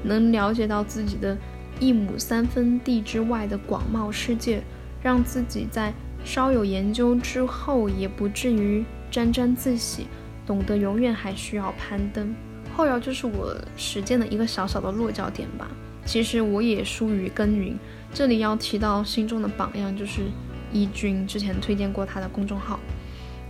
[0.03, 1.35] 能了解到自己的。
[1.79, 4.61] 一亩三分地之外的广袤世界，
[5.01, 5.93] 让自己在
[6.25, 10.07] 稍有研究之后，也不至于沾沾自喜，
[10.45, 12.35] 懂得永远还需要攀登。
[12.75, 15.67] 后摇就是我实践的一个小小的落脚点吧。
[16.05, 17.77] 其实我也疏于耕耘。
[18.13, 20.23] 这里要提到心中的榜样，就是
[20.73, 22.79] 一君，之前推荐过他的公众号。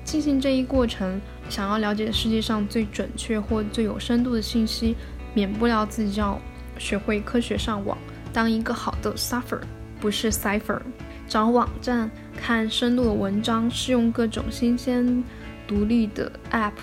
[0.04, 4.96] 进行这一过程，想要了解世界上最准确或最有深度的信息，
[5.34, 6.40] 免不了自己要
[6.78, 7.98] 学会科学上网。
[8.32, 9.60] 当一个好的 suffer，
[10.00, 10.80] 不是 cipher，
[11.28, 15.24] 找网站看深度的文章，试用各种新鲜
[15.68, 16.74] 独立的 app，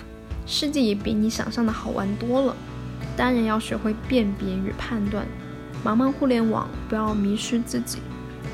[0.45, 2.55] 世界也比你想象的好玩多了。
[3.15, 5.25] 当然要学会辨别与判断，
[5.83, 7.99] 茫茫互联网不要迷失自己，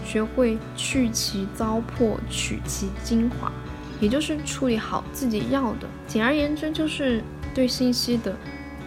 [0.05, 3.51] 学会去其糟粕，取其精华，
[3.99, 5.87] 也就是处理好自己要的。
[6.07, 7.21] 简而言之，就是
[7.53, 8.35] 对信息的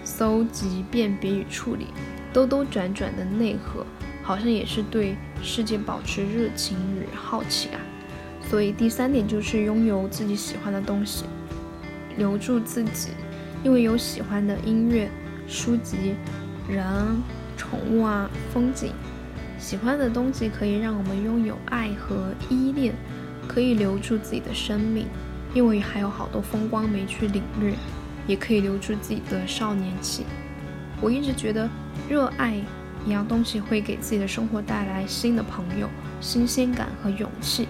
[0.03, 1.89] 搜集、辨别与处理。
[2.37, 3.87] 兜兜转转的内核，
[4.23, 7.81] 好像也是对世界保持热情与好奇啊。
[8.47, 11.25] 所以第三点就是拥有自己喜欢的东西，
[12.19, 13.09] 留住自己，
[13.65, 15.11] 因为有喜欢的音乐、
[15.49, 16.15] 书籍、
[16.69, 16.85] 人、
[17.57, 18.93] 宠物啊、风景，
[19.59, 22.93] 喜欢的东西可以让我们拥有爱和依恋，
[23.49, 25.07] 可以留住自己的生命，
[25.55, 27.73] 因为还有好多风光没去领略，
[28.27, 30.27] 也可以留住自己的少年气。
[31.01, 31.67] 我一直觉得。
[32.09, 32.61] 热爱
[33.07, 35.89] 一样东西会给自己的生活带来新的朋友、
[36.21, 37.69] 新鲜感和勇气。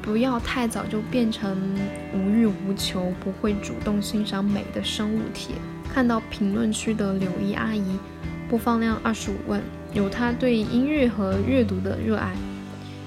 [0.00, 1.56] 不要太早就变成
[2.14, 5.54] 无欲无求、不会主动欣赏美的生物体。
[5.92, 7.98] 看到评论区的柳一阿姨，
[8.48, 9.60] 播放量二十五万，
[9.92, 12.32] 有她对音乐和阅读的热爱。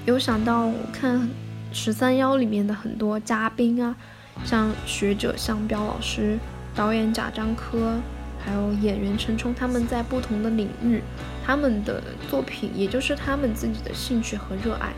[0.04, 1.28] 有想到我看
[1.72, 3.96] 十三幺里面的很多嘉宾啊，
[4.44, 6.38] 像学者向彪老师、
[6.74, 7.98] 导演贾樟柯。
[8.44, 11.00] 还有演员陈冲，他们在不同的领域，
[11.44, 14.92] 他们的作品，也就是他们自己的兴趣和热爱，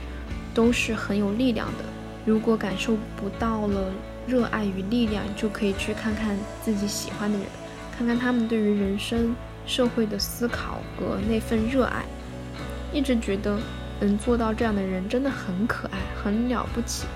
[0.54, 1.84] 都是很有力量的。
[2.24, 3.92] 如果感受不到了
[4.26, 7.46] 热爱与力量，就可以去看看自己喜欢的人，
[7.96, 9.36] 看看他们对于人生、
[9.66, 12.02] 社会的思考和那份热爱。
[12.92, 13.58] 一直觉得
[14.00, 17.06] 能做到这样的人真的很可爱，很了不起。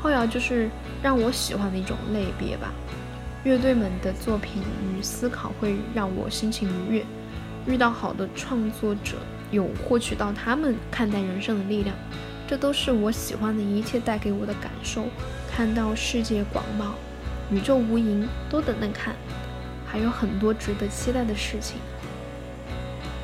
[0.00, 0.70] 后摇就是
[1.02, 2.72] 让我喜欢的一种类别吧。
[3.42, 4.62] 乐队们的作品
[4.94, 7.06] 与思考会让我心情愉悦，
[7.66, 9.16] 遇到好的创作者，
[9.50, 11.96] 有获取到他们看待人生的力量，
[12.46, 15.06] 这都是我喜欢的一切带给我的感受。
[15.50, 16.90] 看到世界广袤，
[17.50, 19.16] 宇宙无垠，都等等看，
[19.86, 21.78] 还有很多值得期待的事情。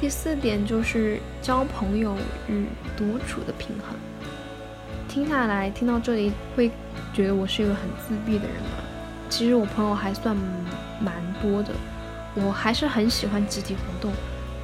[0.00, 2.16] 第四点就是交朋友
[2.48, 2.64] 与
[2.96, 3.96] 独处的平衡。
[5.08, 6.70] 听下来，听到这里会
[7.12, 8.85] 觉得我是一个很自闭的人吗？
[9.28, 10.36] 其实我朋友还算
[11.00, 11.72] 蛮多的，
[12.34, 14.12] 我还是很喜欢集体活动，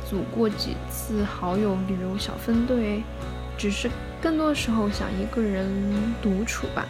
[0.08, 3.02] 组过几次好友旅游小分队，
[3.58, 3.90] 只是
[4.20, 5.68] 更多的时候想一个人
[6.22, 6.86] 独处吧。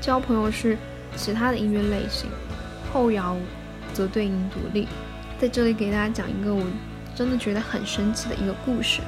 [0.00, 0.76] 交朋友是
[1.16, 2.30] 其他的音乐类型，
[2.92, 3.36] 后摇
[3.92, 4.86] 则对应独立。
[5.40, 6.62] 在这里给大家讲一个我
[7.14, 9.00] 真的觉得很神奇的一个故事。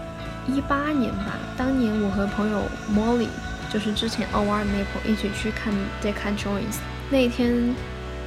[0.49, 3.29] 一八年吧，当年我和朋友 Molly，
[3.73, 5.73] 就是之前 o r Maple 一起去看
[6.03, 6.79] Decca Joins，
[7.11, 7.75] 那天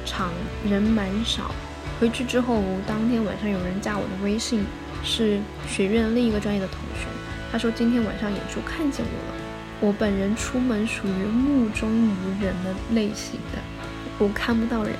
[0.04, 0.32] 场
[0.68, 1.54] 人蛮少。
[2.00, 4.64] 回去之后，当天晚上有人加我的微信，
[5.02, 7.06] 是学院另一个专业的同学。
[7.52, 9.40] 他说今天晚上演出看见我了。
[9.80, 13.58] 我本人出门属于目中无人的类型的，
[14.18, 14.92] 我看不到人。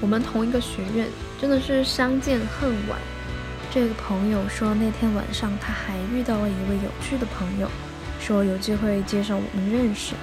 [0.00, 1.06] 我们同一个学院，
[1.40, 2.98] 真的是相见恨晚。
[3.70, 7.68] 这个朋友说那天晚上他还遇到了一位有趣的朋友，
[8.20, 10.14] 说有机会介绍我们认识。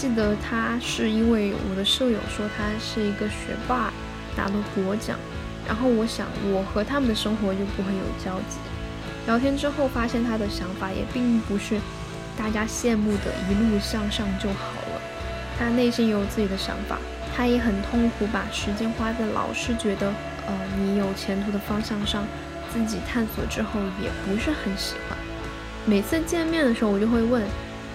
[0.00, 3.92] 记得他是因为我的舍友说他是一个学霸。
[4.36, 5.18] 拿了国奖，
[5.66, 8.56] 然后我想我和他们的生活就不会有交集。
[9.26, 11.78] 聊天之后发现他的想法也并不是
[12.38, 15.02] 大家羡慕的一路向上就好了，
[15.58, 16.96] 他内心有自己的想法，
[17.36, 20.06] 他也很痛苦，把时间花在老是觉得
[20.46, 22.24] 呃你有前途的方向上，
[22.72, 25.18] 自己探索之后也不是很喜欢。
[25.84, 27.42] 每次见面的时候我就会问，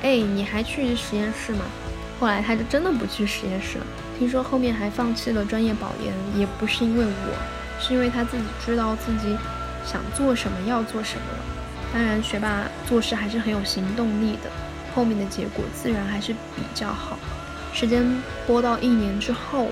[0.03, 1.63] 哎，你还去实验室吗？
[2.19, 3.85] 后来他就真的不去实验室了。
[4.17, 9.37] 听说后面还放弃了专业保研，也不是因为我，是因为他自己知道自己
[9.85, 11.39] 想做什么，要做什么了。
[11.93, 14.49] 当然，学霸做事还是很有行动力的，
[14.93, 17.17] 后面的结果自然还是比较好。
[17.73, 18.05] 时间
[18.47, 19.67] 播到一年之后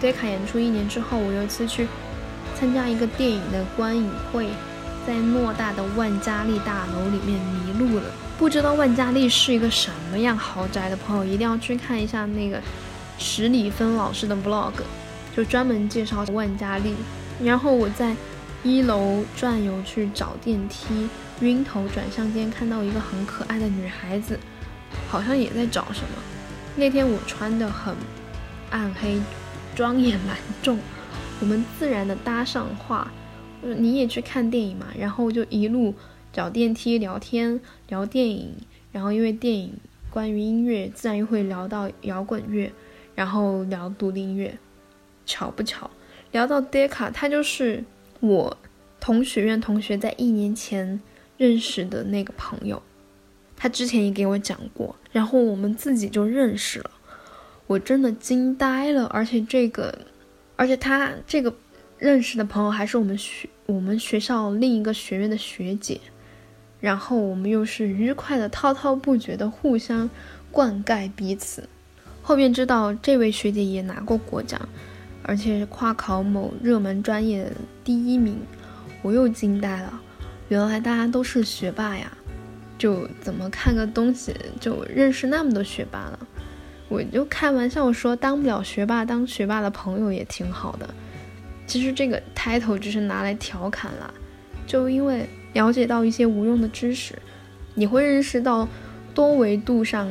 [0.00, 1.88] ，Deca 演出一年之后，我有一次去
[2.54, 4.48] 参加一个电影的观影会，
[5.04, 8.04] 在偌大的万家丽大楼里面迷路了。
[8.40, 12.58] 不知道万家丽是一个什么样豪宅的朋友，一定要去看一下那个。
[13.18, 14.72] 史里芬老师的 vlog
[15.36, 16.94] 就专门介绍万家丽，
[17.44, 18.16] 然后我在
[18.64, 21.06] 一楼转悠去找电梯，
[21.40, 24.40] 晕头转向间看到一个很可爱的女孩子，
[25.10, 26.08] 好像也在找什么。
[26.76, 27.94] 那天我穿的很
[28.70, 29.20] 暗黑，
[29.76, 30.78] 妆也蛮重，
[31.40, 33.06] 我们自然的搭上话，
[33.60, 35.94] 你也去看电影嘛，然后就一路
[36.32, 38.54] 找电梯聊天聊电影，
[38.92, 39.74] 然后因为电影
[40.10, 42.72] 关于音乐，自然又会聊到摇滚乐。
[43.12, 44.56] 然后聊独立音乐，
[45.26, 45.90] 巧不巧，
[46.32, 47.84] 聊到 Deca，他就是
[48.20, 48.56] 我
[48.98, 50.98] 同学院同学在一年前
[51.36, 52.82] 认识的那个朋友，
[53.56, 56.90] 他之前也给我讲过，然后我们自己就认识了，
[57.66, 60.06] 我真的惊呆了，而且这个，
[60.56, 61.54] 而且他这个
[61.98, 66.00] 认识的朋友还是我们学我们学校另一个学院的学姐，
[66.80, 70.08] 然后我们又是愉快的滔滔不绝的互相
[70.50, 71.68] 灌溉彼此。
[72.22, 74.60] 后面知道这位学姐也拿过国奖，
[75.22, 77.50] 而且是跨考某热门专业
[77.84, 78.38] 第一名，
[79.02, 80.00] 我又惊呆了。
[80.48, 82.10] 原来大家都是学霸呀！
[82.76, 86.18] 就怎么看个东西就认识那么多学霸了？
[86.88, 90.88] 我就开玩笑说，当不了学霸，当学霸的朋友也挺好的。
[91.66, 94.12] 其实这个 title 只是拿来调侃啦，
[94.66, 97.14] 就因为了解到一些无用的知识，
[97.74, 98.68] 你会认识到
[99.14, 100.08] 多维度上。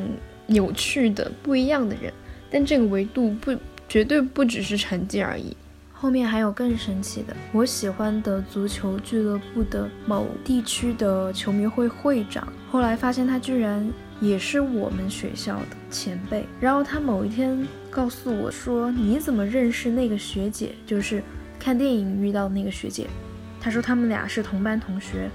[0.51, 2.11] 有趣的不一样的人，
[2.49, 3.55] 但这个维度不
[3.87, 5.55] 绝对不只是成绩而已。
[5.93, 13.87] 后面还有更神奇的，我喜欢的足球俱乐部的某地区的球迷会会长，后来发现他居然
[14.19, 16.43] 也是我们学校的前辈。
[16.59, 20.71] 然后他某一天告诉我说：“你怎么认识那个学姐？
[20.83, 21.21] 就是
[21.59, 23.05] 看电影遇到那个学姐。”
[23.60, 25.30] 他说他们俩是同班同学，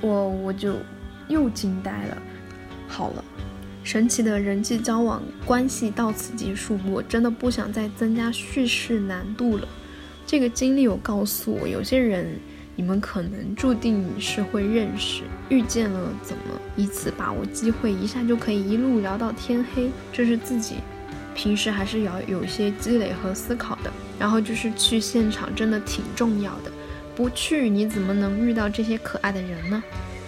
[0.00, 0.76] 我我就
[1.28, 2.16] 又惊呆了。
[2.86, 3.24] 好了。
[3.84, 9.66] 神奇的人际交往关系到此结束，我真的不想再增加叙事难度了。
[10.26, 12.38] 这个经历有告诉我，有些人
[12.76, 16.42] 你们可能注定是会认识、遇见了，怎么
[16.76, 19.90] 一次把握机会，一下就可以一路聊到天黑。
[20.12, 20.74] 这是自己
[21.34, 23.90] 平时还是要有一些积累和思考的。
[24.18, 26.70] 然后就是去现场真的挺重要的，
[27.18, 29.82] 不去你怎么能遇到这些可爱的人呢？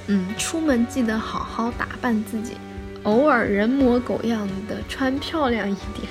[0.09, 2.55] 嗯，出门记得好好打扮自己。
[3.05, 6.11] 偶尔人模狗样的穿漂亮一点，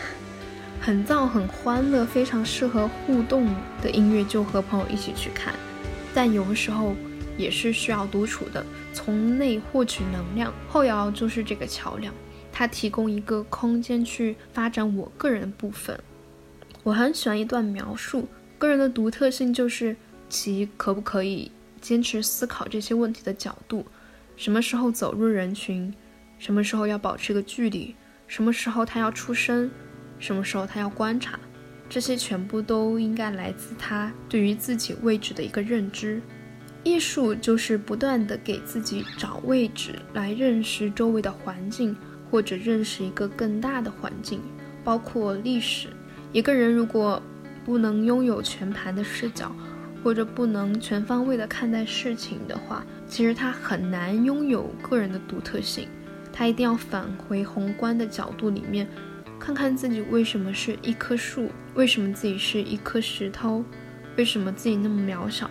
[0.80, 5.54] 很燥很欢乐，非常适合互动的音乐就和朋友一起去看。
[6.14, 6.96] 但有的时候
[7.38, 10.54] 也是需要独处的，从内获取能量。
[10.70, 12.14] 后摇就是这个桥梁，
[12.54, 16.00] 它提供一个空间去发展我个人的部分。
[16.84, 19.94] 我很喜欢一段描述，个人的独特性就是
[20.30, 21.52] 其可不可以
[21.82, 23.86] 坚持思考这些问题的角度，
[24.38, 25.94] 什么时候走入人群。
[26.38, 27.94] 什么时候要保持个距离？
[28.26, 29.70] 什么时候他要出声？
[30.20, 31.38] 什么时候他要观察？
[31.90, 36.22] 这些全部都应该来自他对于自己位置的一个认知。
[36.84, 41.94] 艺术就是不断的给自己找位置，来认识周围的环境，
[42.32, 44.40] 或者认识一个更大的环境，
[44.82, 45.90] 包括历史。
[46.32, 47.22] 一个人如果
[47.66, 49.54] 不能拥有全盘的视角，
[50.04, 55.88] 或者不能全方位的看待事情的话，其实他很难拥有个人的独特性。
[56.32, 58.88] 他一定要返回宏观的角度里面，
[59.38, 63.64] 看看自己为什么是一棵树，为什么自己是一颗石头，
[64.16, 65.50] 为什么自己那么渺小，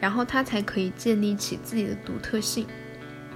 [0.00, 2.66] 然后他才可以建立起自己的独特性。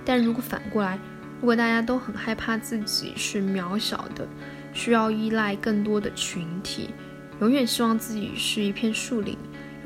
[0.05, 0.99] 但如果反过来，
[1.41, 4.27] 如果大家都很害怕自己是渺小的，
[4.73, 6.89] 需要依赖更多的群体，
[7.41, 9.37] 永远希望自己是一片树林。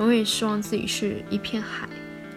[0.03, 1.87] 永远希望自己是一片海，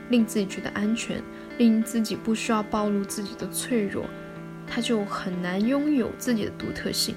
[0.09, 1.21] 令自己觉得安全，
[1.59, 4.07] 令自己不需要暴露自己的脆弱，
[4.69, 7.17] 他就很难拥有自己的独特性。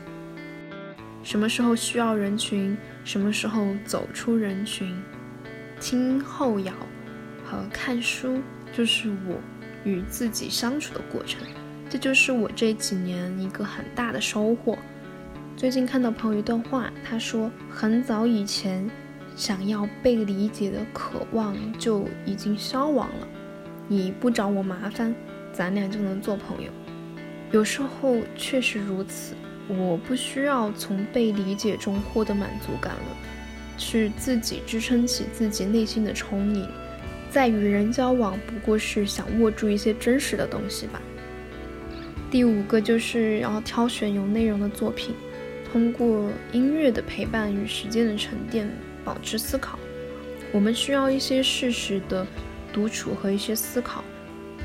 [1.22, 5.00] 什么时候需要人群，什么时候走出人群，
[5.80, 6.74] 听后摇
[7.46, 8.42] 和看书，
[8.74, 9.40] 就是我
[9.84, 11.42] 与自己相处的过程。
[11.92, 14.76] 这就是我这几年一个很大的收获。
[15.56, 18.90] 最近看到朋友一段话，他说很早以前。
[19.40, 23.28] 想要被理解的渴望就已经消亡了。
[23.88, 25.16] 你不找我麻烦，
[25.54, 26.70] 咱俩就能做朋友。
[27.50, 29.34] 有时候确实如此，
[29.70, 33.18] 我不需要从被理解中获得满足感了，
[33.78, 36.68] 是自己支撑起自己内心的充盈。
[37.32, 41.02] 在与人交往，不过是想握住一些真实的东西吧。
[42.30, 45.16] 第五个就是要挑选有内容的作品，
[45.72, 48.70] 通过音乐的陪伴与时间的沉淀。
[49.04, 49.80] 保持思考，
[50.52, 52.26] 我们需要一些事实的
[52.72, 54.04] 独处和一些思考。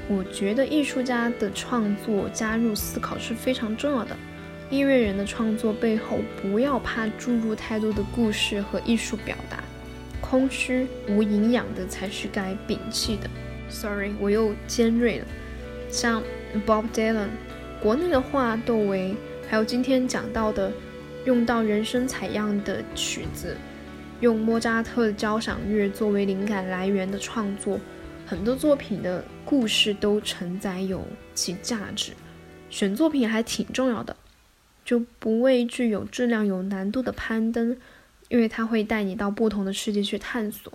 [0.09, 4.17] 我觉得艺术家的创作加入思考是非常重要的。
[4.71, 9.63] 音乐人的创作背后不要怕注入太多的故事和艺术表达，
[10.21, 13.31] 空虚无营养的才是该摒弃的。
[13.69, 15.27] Sorry，我又尖锐了。
[15.89, 16.23] 像
[16.67, 17.29] Bob Dylan，
[17.81, 19.15] 国内的话，窦唯，
[19.49, 20.73] 还有今天讲到的
[21.25, 23.57] 用到人声采样的曲子。
[24.25, 27.79] 用莫扎特的交响乐作为灵感来源的创作，
[28.25, 32.13] 很多作品的故事都承载有其价值。
[32.71, 34.17] 选作品还挺重要的，
[34.83, 37.77] 就不畏惧有质量、有难度的攀登，
[38.31, 40.73] 因为它会带你到不同的世界去探索。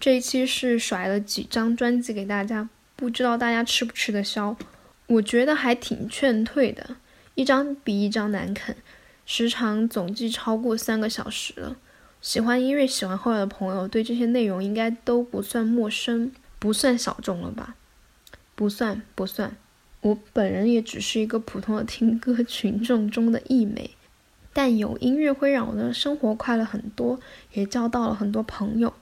[0.00, 4.56] 这一期是甩了几张专辑给大家，不知道大家吃不吃得消？
[5.06, 6.96] 我觉得还挺劝退的，
[7.34, 8.74] 一张比一张难啃。
[9.26, 11.76] 时长总计超过三个小时了。
[12.20, 17.74] 喜欢音乐、喜欢后摇的朋友，对这些内容应该都不算陌生，不算小众了吧？
[18.54, 19.56] 不算，不算。
[20.00, 23.90] 我本人也只是一个普通的听歌群众中的一枚，
[24.52, 27.18] 但有音乐会让我的生活快乐很多，
[27.52, 28.92] 也交到了很多朋友，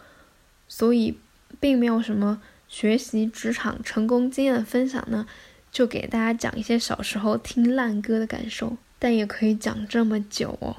[0.68, 1.18] 所以
[1.60, 5.26] 并没有什么学习职场成功经验的分享呢，
[5.70, 8.76] 就给大家讲一些小时候听烂歌的感受。
[9.02, 10.76] 但也可以讲这么久哦。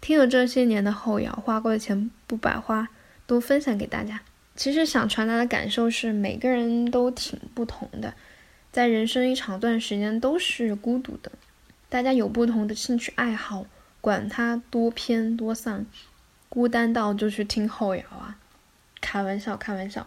[0.00, 2.88] 听了这些年的后摇，花过的钱不白花，
[3.26, 4.22] 都分享给大家。
[4.56, 8.14] 其实想传达的感受是，每个人都挺不同的，
[8.72, 11.30] 在人生一长段时间都是孤独的。
[11.90, 13.66] 大家有不同的兴趣爱好，
[14.00, 15.84] 管它多偏多散，
[16.48, 18.38] 孤单到就去听后摇啊！
[19.02, 20.06] 开玩笑，开玩笑。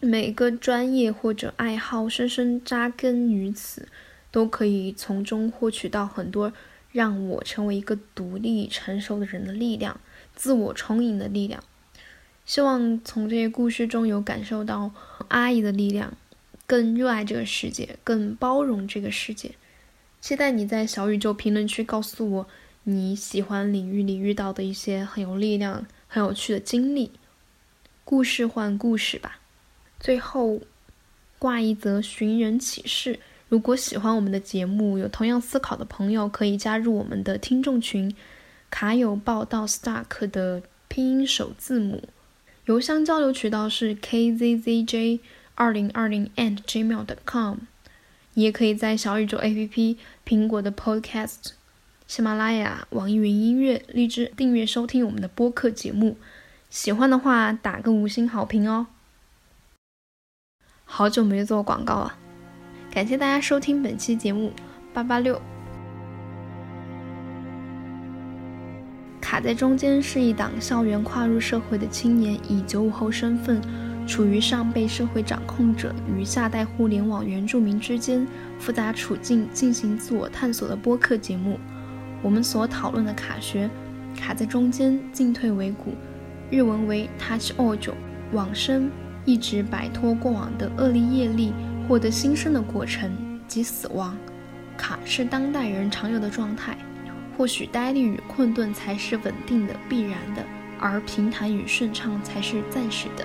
[0.00, 3.86] 每个专业或者爱好深深扎根于此。
[4.34, 6.52] 都可以从中获取到很多
[6.90, 10.00] 让我成为一个独立成熟的人的力量，
[10.34, 11.62] 自我充盈的力量。
[12.44, 14.90] 希望从这些故事中有感受到
[15.28, 16.16] 阿姨的力量，
[16.66, 19.52] 更热爱这个世界，更包容这个世界。
[20.20, 22.48] 期待你在小宇宙评论区告诉我
[22.82, 27.12] 你喜欢领域里遇到的一些很有力量、很有趣的经历。
[28.04, 29.38] 故事换故事吧。
[30.00, 30.60] 最后
[31.38, 33.20] 挂一则寻人启事。
[33.48, 38.14] 如果喜欢我们的节目，有同样思考的朋友，可以加入我们的听众群。
[38.70, 42.02] 卡友报道 Stark 的拼音首字母，
[42.64, 45.20] 邮箱交流渠道是 kzzj
[45.54, 47.58] 二零二零 and gmail.com。
[48.32, 49.96] 你也可以在小宇宙 APP、
[50.26, 51.52] 苹果的 Podcast、
[52.08, 56.16] 喜马拉雅、网易云音乐、荔枝订阅收听我们的播客节目。
[56.68, 58.88] 喜欢的话，打个五星好评哦。
[60.84, 62.23] 好久没做广告了。
[62.94, 64.52] 感谢大家收听本期节目
[64.92, 65.42] 八八六。
[69.20, 73.60] 卡在中间是一档校园跨入社会的青年，以九五后身份，
[74.06, 78.24] 处于上辈社会掌控者与下代互联网原住民之间
[78.60, 81.58] 复杂处境，进行自我探索的播客节目。
[82.22, 83.68] 我们所讨论的卡学，
[84.16, 85.94] 卡在中间，进退维谷。
[86.48, 87.94] 日文为 touch ojo，
[88.30, 88.88] 往生，
[89.24, 91.52] 一直摆脱过往的恶劣业力，
[91.86, 94.16] 获得新生的过程及死亡。
[94.76, 96.76] 卡是当代人常有的状态，
[97.36, 100.44] 或许呆立与困顿才是稳定的、必然的，
[100.80, 103.24] 而平坦与顺畅才是暂时的。